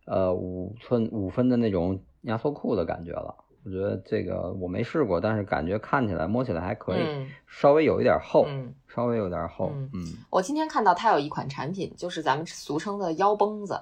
[0.05, 3.35] 呃五寸五分的那种压缩裤的感觉了。
[3.63, 8.73] 我觉得这个我没试过，但是感觉看起来摸起来还可以，嗯稍微有一点厚，嗯。
[8.87, 13.77] 稍微有点厚，嗯嗯我今天看到它有一款产品，就是咱们俗称的腰绷子，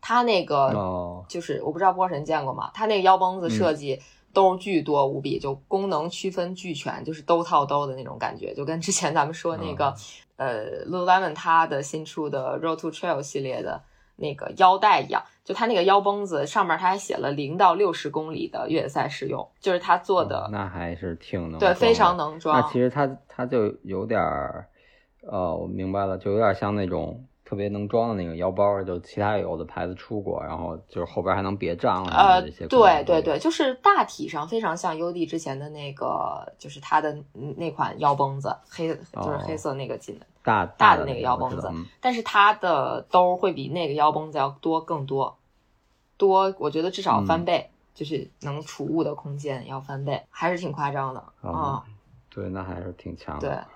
[0.00, 2.68] 它那个哦，就是我不知道波神见过吗？
[2.74, 4.00] 它那个腰绷子设计
[4.32, 9.94] 兜巨多无比，就功能区分俱全，就是兜套兜的那种感觉，就跟之前咱们说那个、
[10.34, 13.80] 呃 Lululemon 它的新出的 Road to Trail 系列的
[14.18, 22.80] 那个腰带一样，就它那个腰绷子上面它还写了零到六十公里的越野赛适用，就是它做的、哦那还是挺能对非常能装那其。
[22.80, 24.66] 实它它就有点儿，
[25.22, 41.70] 呃，我明白了，就有点像那种特别能装的那个腰包，就其他有的牌子出过，然后就是后边还能别账啊呃，这些对对对，就是大体上非常像 UD 之前的那个，就是它的嗯那款腰绷子，黑就是黑色那个紧的，大大的那个个腰绷子
[42.00, 45.36] 但是它的兜会比那个腰绷子要多更多，
[46.16, 51.82] 多我觉得至少翻倍，就是能储物的空间要翻倍，还是挺夸张的啊、哦
[52.30, 53.48] 对，那还是挺强的。。
[53.50, 53.66] 呃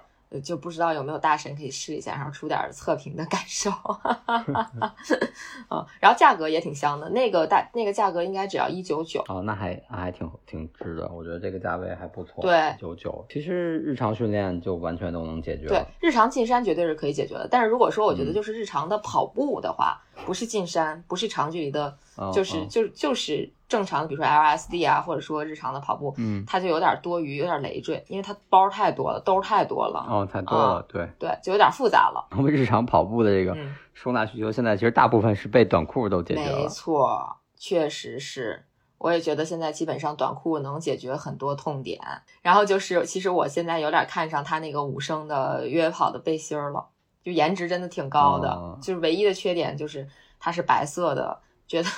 [0.41, 3.71] 就不知道有没有大神可以试一下，然后出点儿测评的感受。
[5.71, 9.23] 嗯，然后价格也挺香的，那个大那个价格应该只要一九九。
[9.29, 12.43] 哦，那还那还挺挺值的，我觉得这个价位还不错。
[12.43, 17.49] 对九九，其实日常训练就完全都能解决对。，日常进山绝对是可以解决的。
[17.51, 31.09] 但是如果说我觉得嗯就是日常的跑步的话，不是进山，不是长距离的，哦就是、哦就就是正常的，比如说 LSD 啊，或者说日常的跑步，嗯，它就有点多余，有点累赘，因为它包太多了，兜太多了，哦，太多了，啊对。
[31.19, 32.29] 对，就有点复杂了。
[32.37, 36.69] 我们日常跑步的这个嗯，收纳需求，现在其实大部分是被短裤都解决了没。
[36.69, 38.67] 错，确实是。
[38.99, 41.99] 我也觉得现在基本上短裤能解决很多痛点。
[42.43, 46.87] 然后就是，其实我现在有点看上它那个五升的越野跑的背心儿了，
[47.25, 48.51] 就颜值真的挺高的。
[48.51, 50.07] 哦就是唯一的缺点就是
[50.39, 51.89] 它是白色的，觉得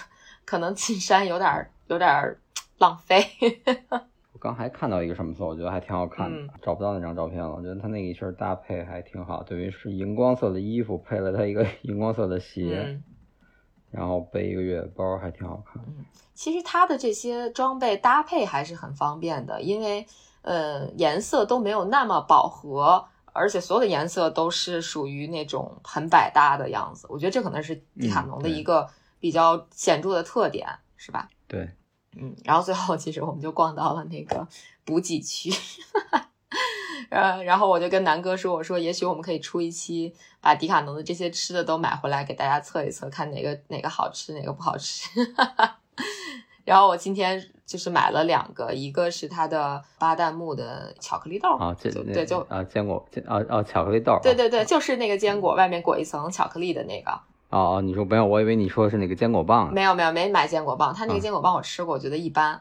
[0.44, 2.38] 可能进山有点儿有点儿
[2.78, 3.24] 浪费。
[4.32, 7.50] 我刚还看到一个什么色，我觉得还挺好看的，嗯找不到那张照片了。
[7.54, 13.02] 我觉得他那一身搭配还挺好，等于是荧光色的衣服配了他一个 荧光色的鞋，嗯，
[13.90, 15.82] 然后背一个越野包，还挺好看。
[16.34, 20.04] 其实它的这些装备搭配还是很方便的，因为
[20.42, 27.06] 呃颜色都没有那么饱和，而且所有的颜色都是属于那种很百搭的样子。
[27.08, 28.86] 我觉得这可能是迪卡侬的一个
[29.24, 31.26] 比较显著的特点，是吧？
[31.48, 31.66] 对，
[32.14, 34.46] 嗯，然后最后其实我们就逛到了那个
[34.84, 35.50] 补给区，
[37.08, 45.08] 呃，然后我就跟南哥说，我说也许我们可以出一期，把迪卡侬的这些吃的都买回来给大家测一测，看哪个哪个好吃，哪个不好吃。
[46.66, 57.18] 然后我今天就是买了两个，一个是它的巴旦木的巧克力豆啊，这对就啊坚果啊啊巧克力豆，对对对，就是那个坚果外面裹一层巧克力的那个。
[57.54, 59.72] 哦哦，你说没有，我以为你说的是那个坚果棒。
[59.72, 62.60] 没有没有，没买坚果棒，他那个坚果棒我吃过，我觉得一般。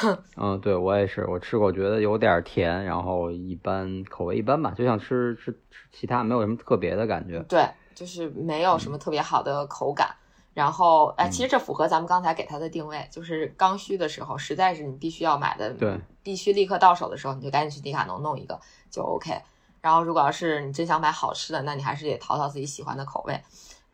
[0.36, 7.38] 嗯，对我也是，我吃过，觉得有点甜，然后一般，口味一般吧，就像吃吃吃其他，没有什么特别的感觉。
[7.48, 10.14] 对，就是没有什么特别好的口感。
[10.52, 19.32] 然后，哎，其实这符合咱们刚才给它的定位，就是刚需的时候，实在是你必须要买的，对，必须立刻到手的时候，你就赶紧去迪卡侬弄一个就 OK。
[19.80, 23.38] 然后，如果要是你真想买好吃的，那你还是得淘淘自己喜欢的口味。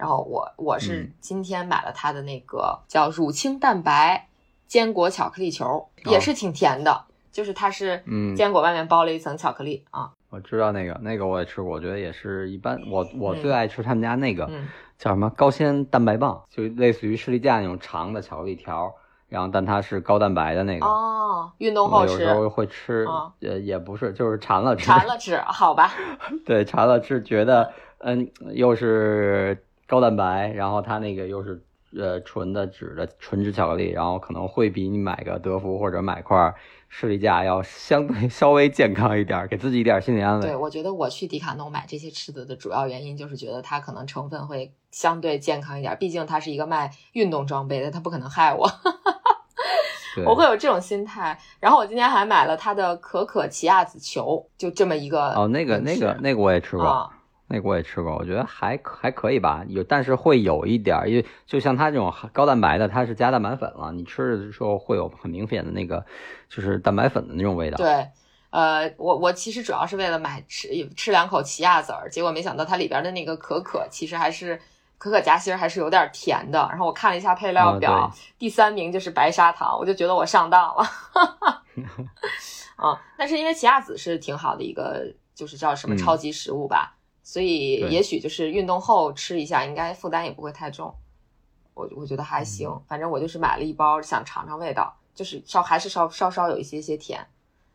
[0.01, 4.29] 然后我我是今天买了它的那个叫乳清蛋白
[4.67, 10.11] 坚果巧克力球，也是挺甜的，就是它是嗯坚果外面包了一层巧克力啊。
[10.31, 12.81] 我知道那个那个我也吃过，我觉得也是一般。
[12.91, 14.51] 我我最爱吃他们家那个。
[14.97, 18.95] 叫什么高纤蛋白棒，就类似于士力架那种长的巧克力条，
[19.31, 21.51] 然后但它是高蛋白的那个哦。
[21.57, 23.07] 运动后吃，有时候会吃，
[23.39, 24.85] 也，也不是，就是馋了吃。
[24.85, 25.91] 馋了吃，好吧。
[26.45, 31.61] 对，馋了吃，觉得嗯，又是高蛋白，然后它那个又是
[31.99, 36.55] 呃纯的脂的纯脂巧克力，然后可能会比你买个德芙或者买块。
[36.93, 40.47] 士力架要相对 稍微健康一点，给自己一点心理安慰。
[40.49, 48.69] 对，我觉得我去迪卡侬买这些吃的的主要原因就是觉得它可能成分会相对健康一点，毕竟它是一个卖运动装备的，它不可能害我。
[50.27, 51.39] 我会有这种心态。
[51.61, 55.33] 然后我今天还买了它的可可奇亚籽球，就这么一个。
[55.35, 57.09] 哦，那个那个那个我也吃过。
[57.53, 66.07] 那个我也吃过，我觉得还还可以吧，有但是会有一点，因为就像它这种高蛋白的，它是加蛋白粉了，你吃的时候会有很明显的那个
[66.49, 67.77] 就是蛋白粉的那种味道。
[67.77, 68.07] 对，
[68.51, 74.61] 呃，我我其实主要是为了买吃吃两口奇亚籽儿，结果没想到它里边的那个可可其实还是
[74.97, 76.69] 可可夹心还是有点甜的。
[76.71, 78.09] 然后我看了一下配料表，
[78.39, 80.85] 第三名就是白砂糖，我就觉得我上当了。
[82.77, 86.95] 啊，但是因为奇亚籽是挺好的一个，就是叫什么超级食物吧。
[87.31, 90.93] 所以也许就是运动后吃一下，应该负担也不会太重。
[91.75, 97.25] 我我觉得还行，反正我就是买了一包，想尝尝味道，就是稍还是稍稍稍有一些些甜，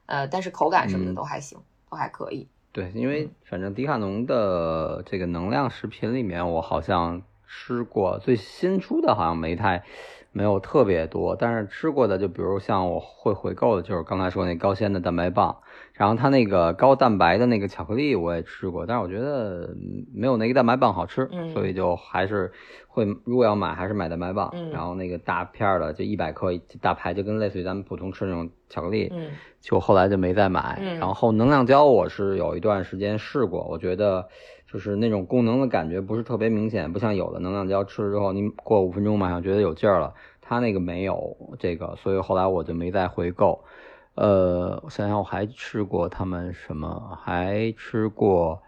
[0.07, 1.57] 呃，但是口感什么的都还行，
[1.89, 2.45] 都还可以。
[2.73, 9.85] 对，因为反正迪卡侬的这个能量食品里面，我好像吃过最新出的，好像没太
[10.33, 15.55] 没有特别多，但是吃过的，就比如像我会回购的，就是刚才说那高纤的蛋白棒。
[15.97, 19.73] 然后它那个高蛋白的那个巧克力我也吃过，但是我觉得
[20.13, 22.51] 没有那个蛋白棒好吃，所以就还是
[22.87, 24.49] 会如果要买还是买蛋白棒。
[24.71, 26.49] 然后那个大片的就一百克
[26.81, 29.07] 大排，就跟类似于咱们普通吃那种巧克力，
[29.61, 30.77] 就后来就没再买。
[30.99, 34.27] 然后能量胶我是有一段时间试过，我觉得
[34.69, 43.63] 就是那种功能的感觉不是特别明显，不像有的能量胶吃了之后你过五分钟马上觉得有劲儿了，它那个没有这个，所以后来我就没再回购。
[44.15, 47.17] 呃，我想想，我还吃过他们什么？
[47.21, 48.63] 还吃过，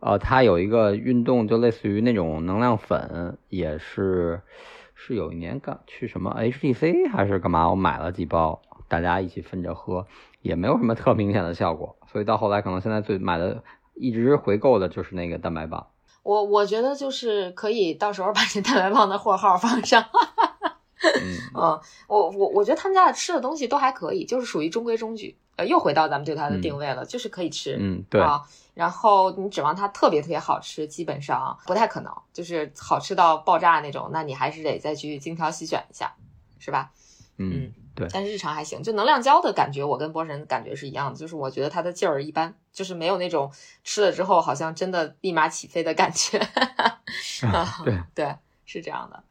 [0.00, 4.42] 呃，它有一个运动，就类似于那种能量粉，也是，
[4.96, 7.70] 是有一年干去什么 HTC 还是干嘛？
[7.70, 10.06] 我买了几包，大家一起分着喝，
[10.42, 11.96] 也没有什么特明显的效果。
[12.10, 13.62] 所以到后来，可能现在最买的
[13.94, 15.86] 一直回购的就是那个蛋白棒。
[16.24, 20.04] 我我觉得就是可以到时候把这蛋白棒的货号放上。
[21.54, 25.36] 嗯， 我我我觉得他们家的吃的东西都还可以，就是属于中规中矩。
[25.56, 27.76] 呃，又回到咱们对它的定位了，就是可以吃。
[27.80, 28.40] 嗯，对啊。
[28.74, 32.12] 然后你指望它特别特别好吃，基本上不太可能。
[32.32, 36.14] 就是好吃到爆炸那种，那你还是得再去精挑细选一下，
[36.60, 36.92] 是吧？
[37.38, 38.06] 嗯，对。
[38.12, 43.50] 但是日常还行，就能量胶的感觉，我跟波神感觉是一样的，就是我觉得它的劲儿一般，就是没有那种
[43.82, 46.38] 吃了之后好像真的立马起飞的感觉。
[47.84, 49.24] 对对，是这样的。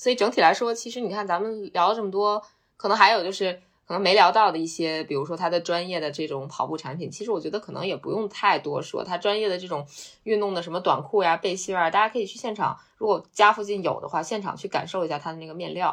[0.00, 2.42] 所以整体来说，其实你看咱们聊了这么多，
[2.78, 9.02] 可能还有就是可能没聊到的一些，比如说它的专业的这种跑步产品，其实我觉得可能也不用太多说。
[9.02, 9.84] 它专业的这种
[10.22, 15.92] 运动的什么短裤呀、背心啊，大家可以去现场，如果家附近有的话，现场去感受一下它的那个面料。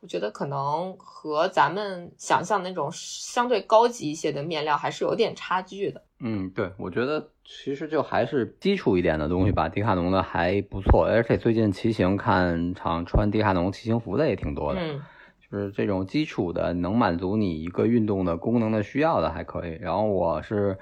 [0.00, 6.04] 我觉得可能和咱们想象那种相对高级一些的面料还是有点差距的。
[6.18, 7.30] 嗯，对，我觉得。
[7.52, 15.02] 其实就还是基础一点的东西吧，迪卡侬的还不错，而且最近骑行看场穿迪卡侬骑行服的也挺多的，嗯，就
[15.50, 19.76] 是这种基础的能满足你一个运动的功能的需要的还可以。
[19.80, 20.78] 然后我是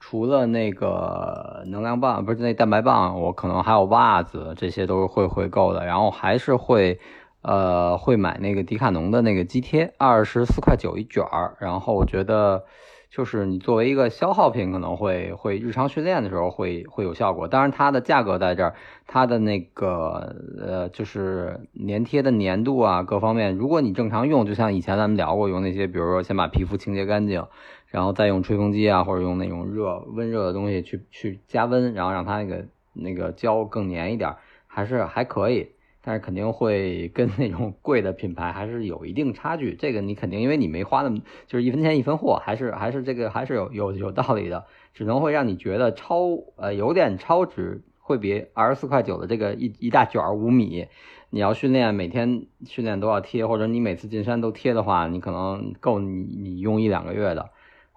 [0.00, 5.86] 除了那个能量棒，不是那蛋白棒，我可能还有袜子，这些都是会回购的。
[5.86, 6.98] 然后还是会。
[7.40, 11.56] 呃，会买那个迪卡侬的那个肌贴，二十四块九一卷儿。
[11.60, 12.64] 然后我觉得，
[13.10, 17.48] 就是你作为一个消耗品，可能会会日常训练的时候会会有效果。
[17.48, 18.74] 当然，它的价格在这儿，
[19.06, 27.46] 它的那个呃，就是粘贴的粘度啊，各方面，如果你正常用，就像以前咱们聊过，用那些，比如说先把皮肤清洁干净，
[27.86, 34.36] 然后再用吹风机啊，或者用那种热温热的东西去去加温，然后让它那个那个胶更粘一点，
[34.66, 35.70] 还是还可以。
[36.08, 50.86] 但是肯定会跟那种贵的品牌还是有一定差距，这个你肯定因为你没花那么就是一分钱一分货，还是还是这个还是有有有道理的，只能会让你觉得超呃有点超值，会比二十四块九的这个一一大卷五米，
[51.28, 57.50] 你要训练每天训练都要贴，或者你每次进山都贴的话，你可能够你你用一两个月的。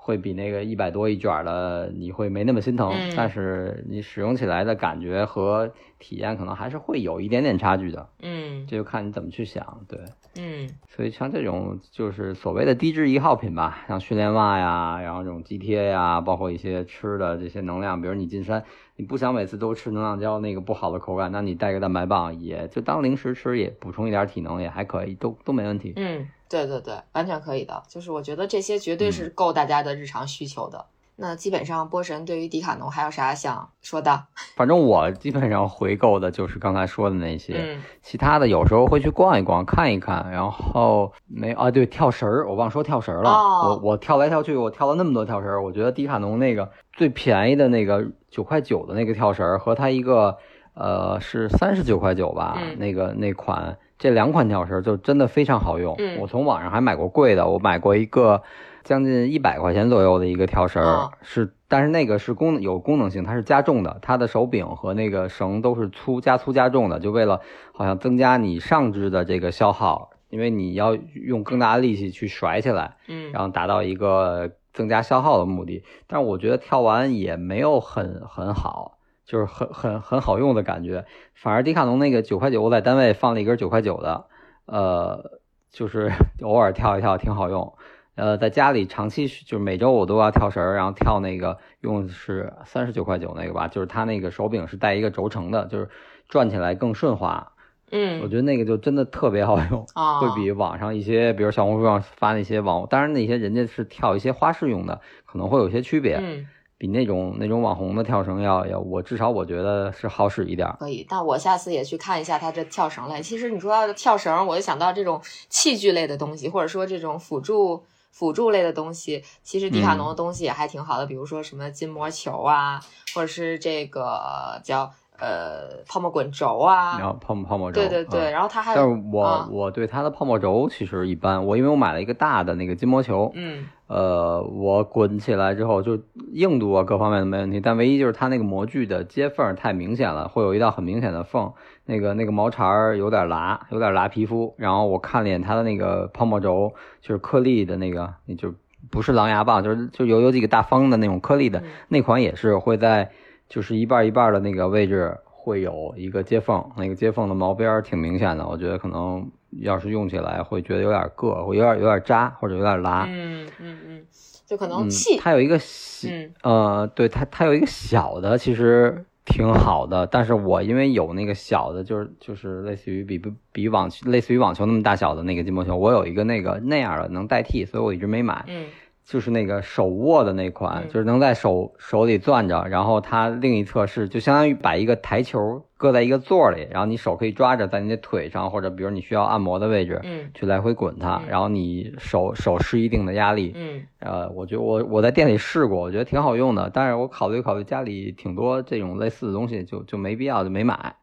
[0.03, 8.09] 会比那个一百多一卷的你会没那么心疼，但是你使用起来的感觉和体验可能还是会有一点点差距的。
[8.23, 9.99] 嗯，这就看你怎么去想，对，
[10.35, 18.63] 嗯，所以像这种就是所谓的低脂一号品吧，像训练袜呀，然后这种肌贴呀，包括一些吃的这些能量，比如你进山，
[18.95, 25.93] 你不想每次都吃能量胶那个不好的口感，那你带个蛋白棒，也就当零食吃，也补充一点体能也还可以，都都没问题。
[25.95, 26.27] 嗯。
[26.51, 27.81] 对对对，完全可以的。
[27.87, 30.85] 就是我觉得这些绝对是够大家的日常需求的。
[31.15, 34.23] 那基本上波神对于迪卡侬还有啥想说的？
[34.55, 40.31] 反正我基本上回购的就是刚才说的那些，其他的有时候会去逛一逛看一看。
[40.31, 43.31] 然后没啊，对，跳绳儿，我忘说跳绳儿了。
[43.31, 50.37] 我我跳来跳去，我跳了那么多跳绳儿，我觉得迪卡侬那个最便宜的那个九块九的那个跳绳儿和它一个
[50.73, 53.77] 呃是三十九块九吧，那个那款。
[53.99, 58.41] 这两款跳绳就真的非常好用，我从网上还买过贵的，我买过一个
[58.83, 67.41] 将近一百块钱左右的一个跳绳，是，但是那个是功有功能性，它是加重的，它的手柄和那个绳都是粗加粗加重的，就为了
[67.73, 78.97] 好像增加你上肢的这个消耗，因为你要用更大的力气去甩起来，嗯，然后达到一个增加消耗的目的，但是我觉得跳完也没有很很好。
[79.23, 81.05] 就是很很很好用的感觉，
[81.35, 84.25] 反而迪卡侬那个九块九，我在单位放了一根九块九的，
[84.65, 85.39] 呃，
[85.71, 86.11] 就是
[86.43, 87.73] 偶尔跳一跳挺好用。
[88.15, 95.89] 呃，在家里长期就是每周我都要跳绳，然后跳那个用的是三十九块九那个吧，就是它那个手柄是带一个轴承的，就是
[96.27, 97.51] 转起来更顺滑。
[97.91, 99.85] 嗯，我觉得那个就真的特别好用，
[100.21, 106.17] 会比网上一些，比如小红书上发那些网，当然那些人家是跳一些花式用的，可能会有些区别。
[106.21, 106.47] 嗯。
[106.77, 110.67] 比那种那种网红的跳绳要要我至少我觉得是好使一点。
[110.79, 113.21] 可以，但我下次也去看一下他这跳绳类。
[113.21, 119.23] 其实你说到跳绳，我就想到这种器具类的东西，或者说这种辅助辅助类的东西。
[119.41, 122.79] 其实迪卡侬的东西也还挺好的，比如说什么筋膜球啊，
[123.15, 124.91] 或者是这个叫。
[125.23, 135.95] 呃，泡沫滚轴啊，然后泡沫泡沫轴，对对对，然后它还有，但是我我对它的泡沫轴其实一般，我因为我买了一个大的那个筋膜球，嗯，呃，我滚起来之后就
[136.33, 141.53] 硬度啊各方面都没问题，但唯一就是它那个模具的接缝太明显了，会有一道很明显的缝，
[141.85, 144.53] 那个那个毛茬儿有点拉，有点拉皮肤。
[144.57, 148.53] 然后我看了眼它的那个泡沫轴，就是颗粒的那个，就
[148.89, 153.11] 不是狼牙棒，就是就有有几个大方的那种颗粒的那款也是会在。
[153.49, 159.29] 就是一半一半的那个位置会有一个接缝，那个接缝的毛边儿挺明显的，我觉得可能
[159.59, 163.05] 要是用起来会觉得有点硌，会有点有点扎或者有点拉。
[163.09, 164.05] 嗯嗯嗯，
[164.45, 165.19] 就可能气。
[165.19, 166.07] 它有一个小，
[166.43, 178.43] 呃，对它它有一个小的，其实挺好的，但是我因为有那个小的，就是就是类似于比比网类似于网球那么大小的那个筋膜球，我有一个那个那样的能代替，所以我一直没买。
[178.47, 178.65] 嗯。
[179.03, 200.95] 就是那个手握的那款，就是能在手手里攥着，然后它另一侧是就相当于把一个台球搁在一个座里，然后你手可以抓着在你的腿上，或者比如你需要按摩的位置，嗯，去来回滚它，然后你手手施一定的压力，嗯，呃，我觉得我我在店里试过，我觉得挺好用的，但是我考虑考虑家里挺多这种类似的东西，就就没必要就没买。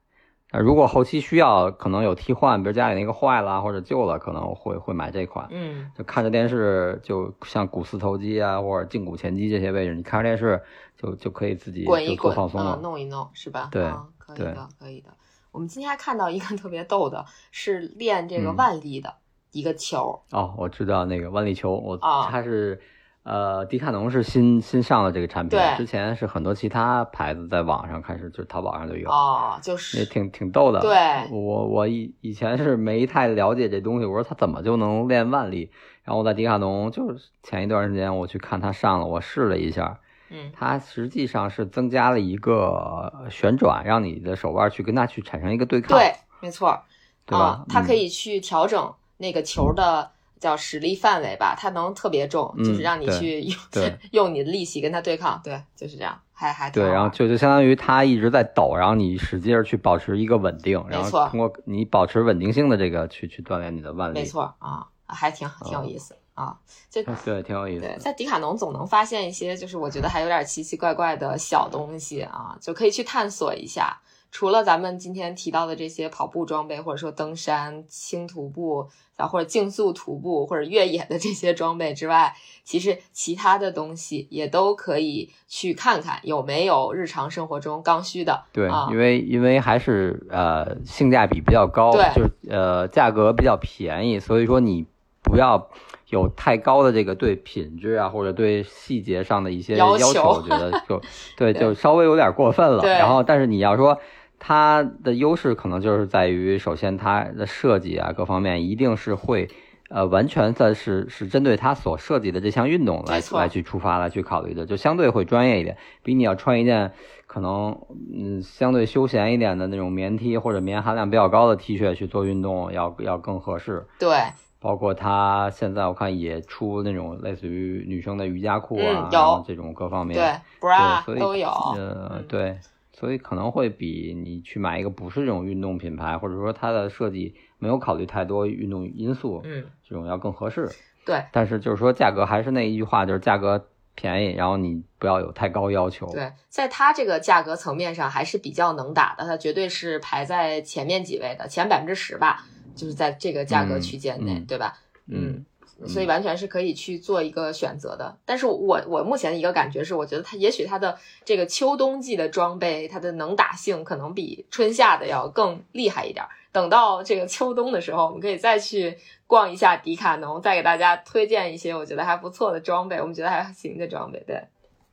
[0.50, 5.46] 啊，如果后期需要，可能有替换，比如家里那个坏了或者旧了，可能会会买这款。
[5.50, 10.62] 嗯，就看着电视，就像股四头肌啊，或者胫骨前肌这些位置，你看着电视
[10.96, 13.68] 就就可以自己滚一滚，放松了，弄一弄，是吧？
[13.70, 15.10] 对，可以的，可以的。
[15.52, 19.14] 我们今天还看到一个特别逗的，是练这个腕力的
[19.52, 20.22] 一个球。
[20.30, 22.80] 哦，我知道那个腕力球，我它是。
[23.28, 30.80] 呃，迪卡侬是新新上的这个产品，之前是很多其他牌子在网上开始，就是淘宝上就有哦，就是也挺挺逗的。
[30.80, 30.96] 对，
[31.30, 35.70] 我我以以前是没太了解这东西，我说它怎么就能练腕力？
[36.04, 40.00] 然后我在迪卡侬就是前一段时间我去看它上了，我试了一下，
[40.30, 45.98] 嗯，它实际上是增加了一个旋转，让你的手腕去跟它去产生一个对抗。
[45.98, 46.80] 对，没错。
[47.26, 47.62] 对吧？
[47.68, 50.10] 它可以去调整那个球的
[50.40, 53.56] 叫实力范围吧，它能特别重，就是让你去用
[54.12, 66.16] 用你的力气跟它对抗，对，就是这样，还还对，然后就就相当于它一直在抖，然后你使劲去保持一个稳定，然后通过你保持稳定性的这个去去锻炼你的腕力，没错啊，还挺挺有意思。
[66.34, 66.56] 啊，
[66.88, 67.80] 就对，挺有意思。
[67.80, 74.00] 对，在迪卡侬总能发现一些，就是我觉得还有点奇奇怪怪的小东西啊，就可以去探索一下。
[74.30, 78.88] 除了咱们今天提到的这些跑步装备，或者说登山、轻徒步
[79.18, 88.44] 啊，或者竞速徒步或者越野的这些装备之外，其实其他的东西也都可以去看看有没有日常生活中刚需的。
[88.52, 94.86] 对，因为因为还是呃性价比比较高，就是呃价格比较便宜，所以说你
[95.22, 95.68] 不要。
[96.10, 100.98] 有太高的这个对品质啊，或者对细节上的一些要求，我觉得就
[101.36, 102.82] 对，就稍微有点过分了。
[102.82, 103.98] 然后，但是你要说
[104.38, 109.48] 它的优势，可能就是在于，首先它的设计啊，各方面一定是会
[109.88, 116.92] 呃完全的是是针对它所设计的这项运动来来去出发来去考虑的，就相对会专业一点，比你要穿一件
[117.26, 117.78] 可能
[118.14, 123.86] 嗯相对休闲一点的那种棉 T 或者棉含量比较高的 T 恤去做运动要要更合适。
[123.98, 124.16] 对。
[124.60, 131.48] 包括它现在我看也出那种类似于女生的瑜伽裤啊，有这种各方面对，bra 都有。
[131.48, 132.58] 呃，对，
[132.98, 140.68] 所以可能会比你去买一个不是这种运动品牌，或者说它的设计没有考虑太多运动因素，嗯，这种要更合适。
[141.04, 146.06] 对，但是就是说价格还是那一句话，就是价格便宜，然后你不要有太高要求。
[146.12, 152.44] 对，在它这个价格层面上还是比较能打的，它绝对是排在前面几位的，前百分之十吧。
[152.74, 154.72] 就是在这个价格区间内，对吧？
[155.08, 155.44] 嗯，
[155.86, 158.16] 所以完全是可以去做一个选择的。
[158.24, 166.24] 但是我我目前的一个感觉是，我觉得它也许它的这个秋冬季的装备，它的能打性可能比春夏的要更厉害一点。
[166.50, 174.22] 等到这个秋冬的时候，我们可以再去逛一下迪卡侬，再给大家推荐一些我觉得还不错的装备，我们觉得还行的装备。
[174.26, 174.42] 对，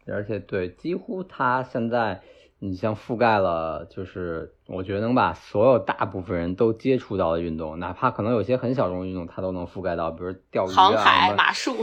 [0.07, 2.21] 而且对，几乎它现在。
[2.59, 11.75] 你像覆盖了，就是我觉得能把所有大部分人都接触到的运动，哪怕可能有些很小众的运动，它都能覆盖到，比如钓鱼、航海、马术。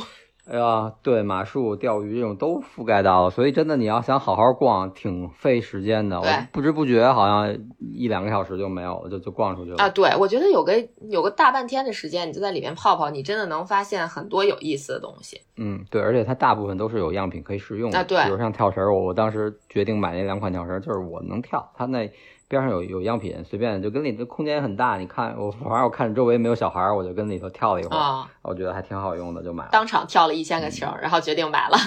[0.45, 6.20] 哎呀，对，马术、钓鱼这种都覆盖到了，所以真的你要想好好逛，挺费时间的。
[6.20, 9.76] 我不知不觉好像一两个小时就没有了，就就逛出去了。
[9.78, 15.40] 啊，对，我觉得有个有个大半天的时间，你就在里面泡泡，你真的能发现很多有意思的东西。
[15.57, 17.99] 嗯，对，而且它大部分都是有样品可以试用的。
[17.99, 22.11] 啊，对，比如像跳绳，我我当时决定买那两款跳绳，就是我能跳，它那。
[22.53, 24.98] 边上有有样品，随便就跟里头空间也很大。
[24.98, 29.70] 你看我，反正我看周围没有小孩，我就跟里头跳了一会儿，我觉得还挺好用的，就买了。
[29.72, 31.78] 当场跳了一千个球，然后决定买了。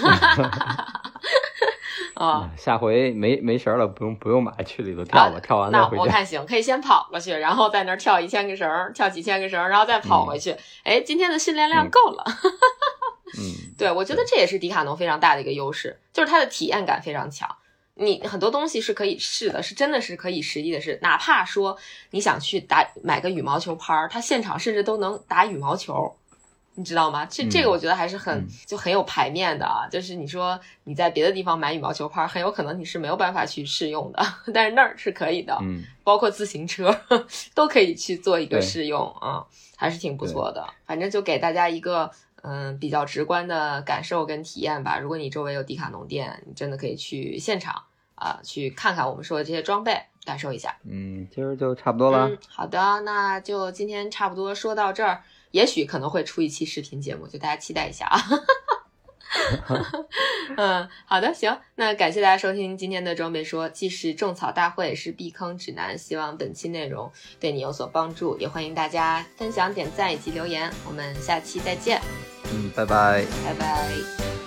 [2.16, 5.40] 啊， 下回没没绳了，不用不用买，去里头跳吧。
[5.44, 10.56] 跳完那我看行，可以先跑过去，然后在那儿跳一千个绳，跳几千个绳，然后再跑回去。
[10.84, 12.24] 哎，今天的训练量够了。
[13.38, 13.44] 嗯，
[13.78, 17.48] 对，我觉得这也是迪卡侬非常大的一个优势，就是它的体验感非常强。
[17.98, 21.00] 你很多东西是可以试的，是真的是可以实际的试。
[21.02, 21.78] 哪怕说
[22.12, 26.14] 你想去打买个羽毛球拍儿，它现场甚至都能打羽毛球，
[26.74, 27.26] 你知道吗？
[27.32, 29.88] 这这个我觉得还是很就很有排面的啊。
[29.90, 34.22] 就是你说你在别的地方买羽毛球拍儿，很有可能你是没有办法去试用的，
[34.54, 35.58] 但是那儿是可以的。
[35.62, 36.94] 嗯，包括自行车
[37.56, 39.46] 都可以去做一个试用啊，
[39.78, 40.68] 还是挺不错的。
[40.86, 42.12] 反正就给大家一个。
[42.48, 45.00] 嗯，比较直观的感受跟体验吧。
[45.00, 47.74] 如果你周围有迪卡侬店，你真的可以去现场
[48.14, 50.78] 啊，去看看我们说的这些装备，感受一下。
[50.84, 52.30] 嗯，今儿就差不多了。
[52.48, 58.20] 好的，那就今天差不多说到这儿，也许可能会出一期视频节目，就大家期待一下啊。
[60.58, 65.98] 嗯，好的，行，那感谢大家收听今天的装备说，既是种草大会，也是避坑指南。
[65.98, 70.72] 希望本期内容对你有所帮助，也欢迎大家分享、点赞以及留言。
[70.88, 72.02] 我们下期再见。
[72.54, 74.45] 嗯，拜拜，拜拜。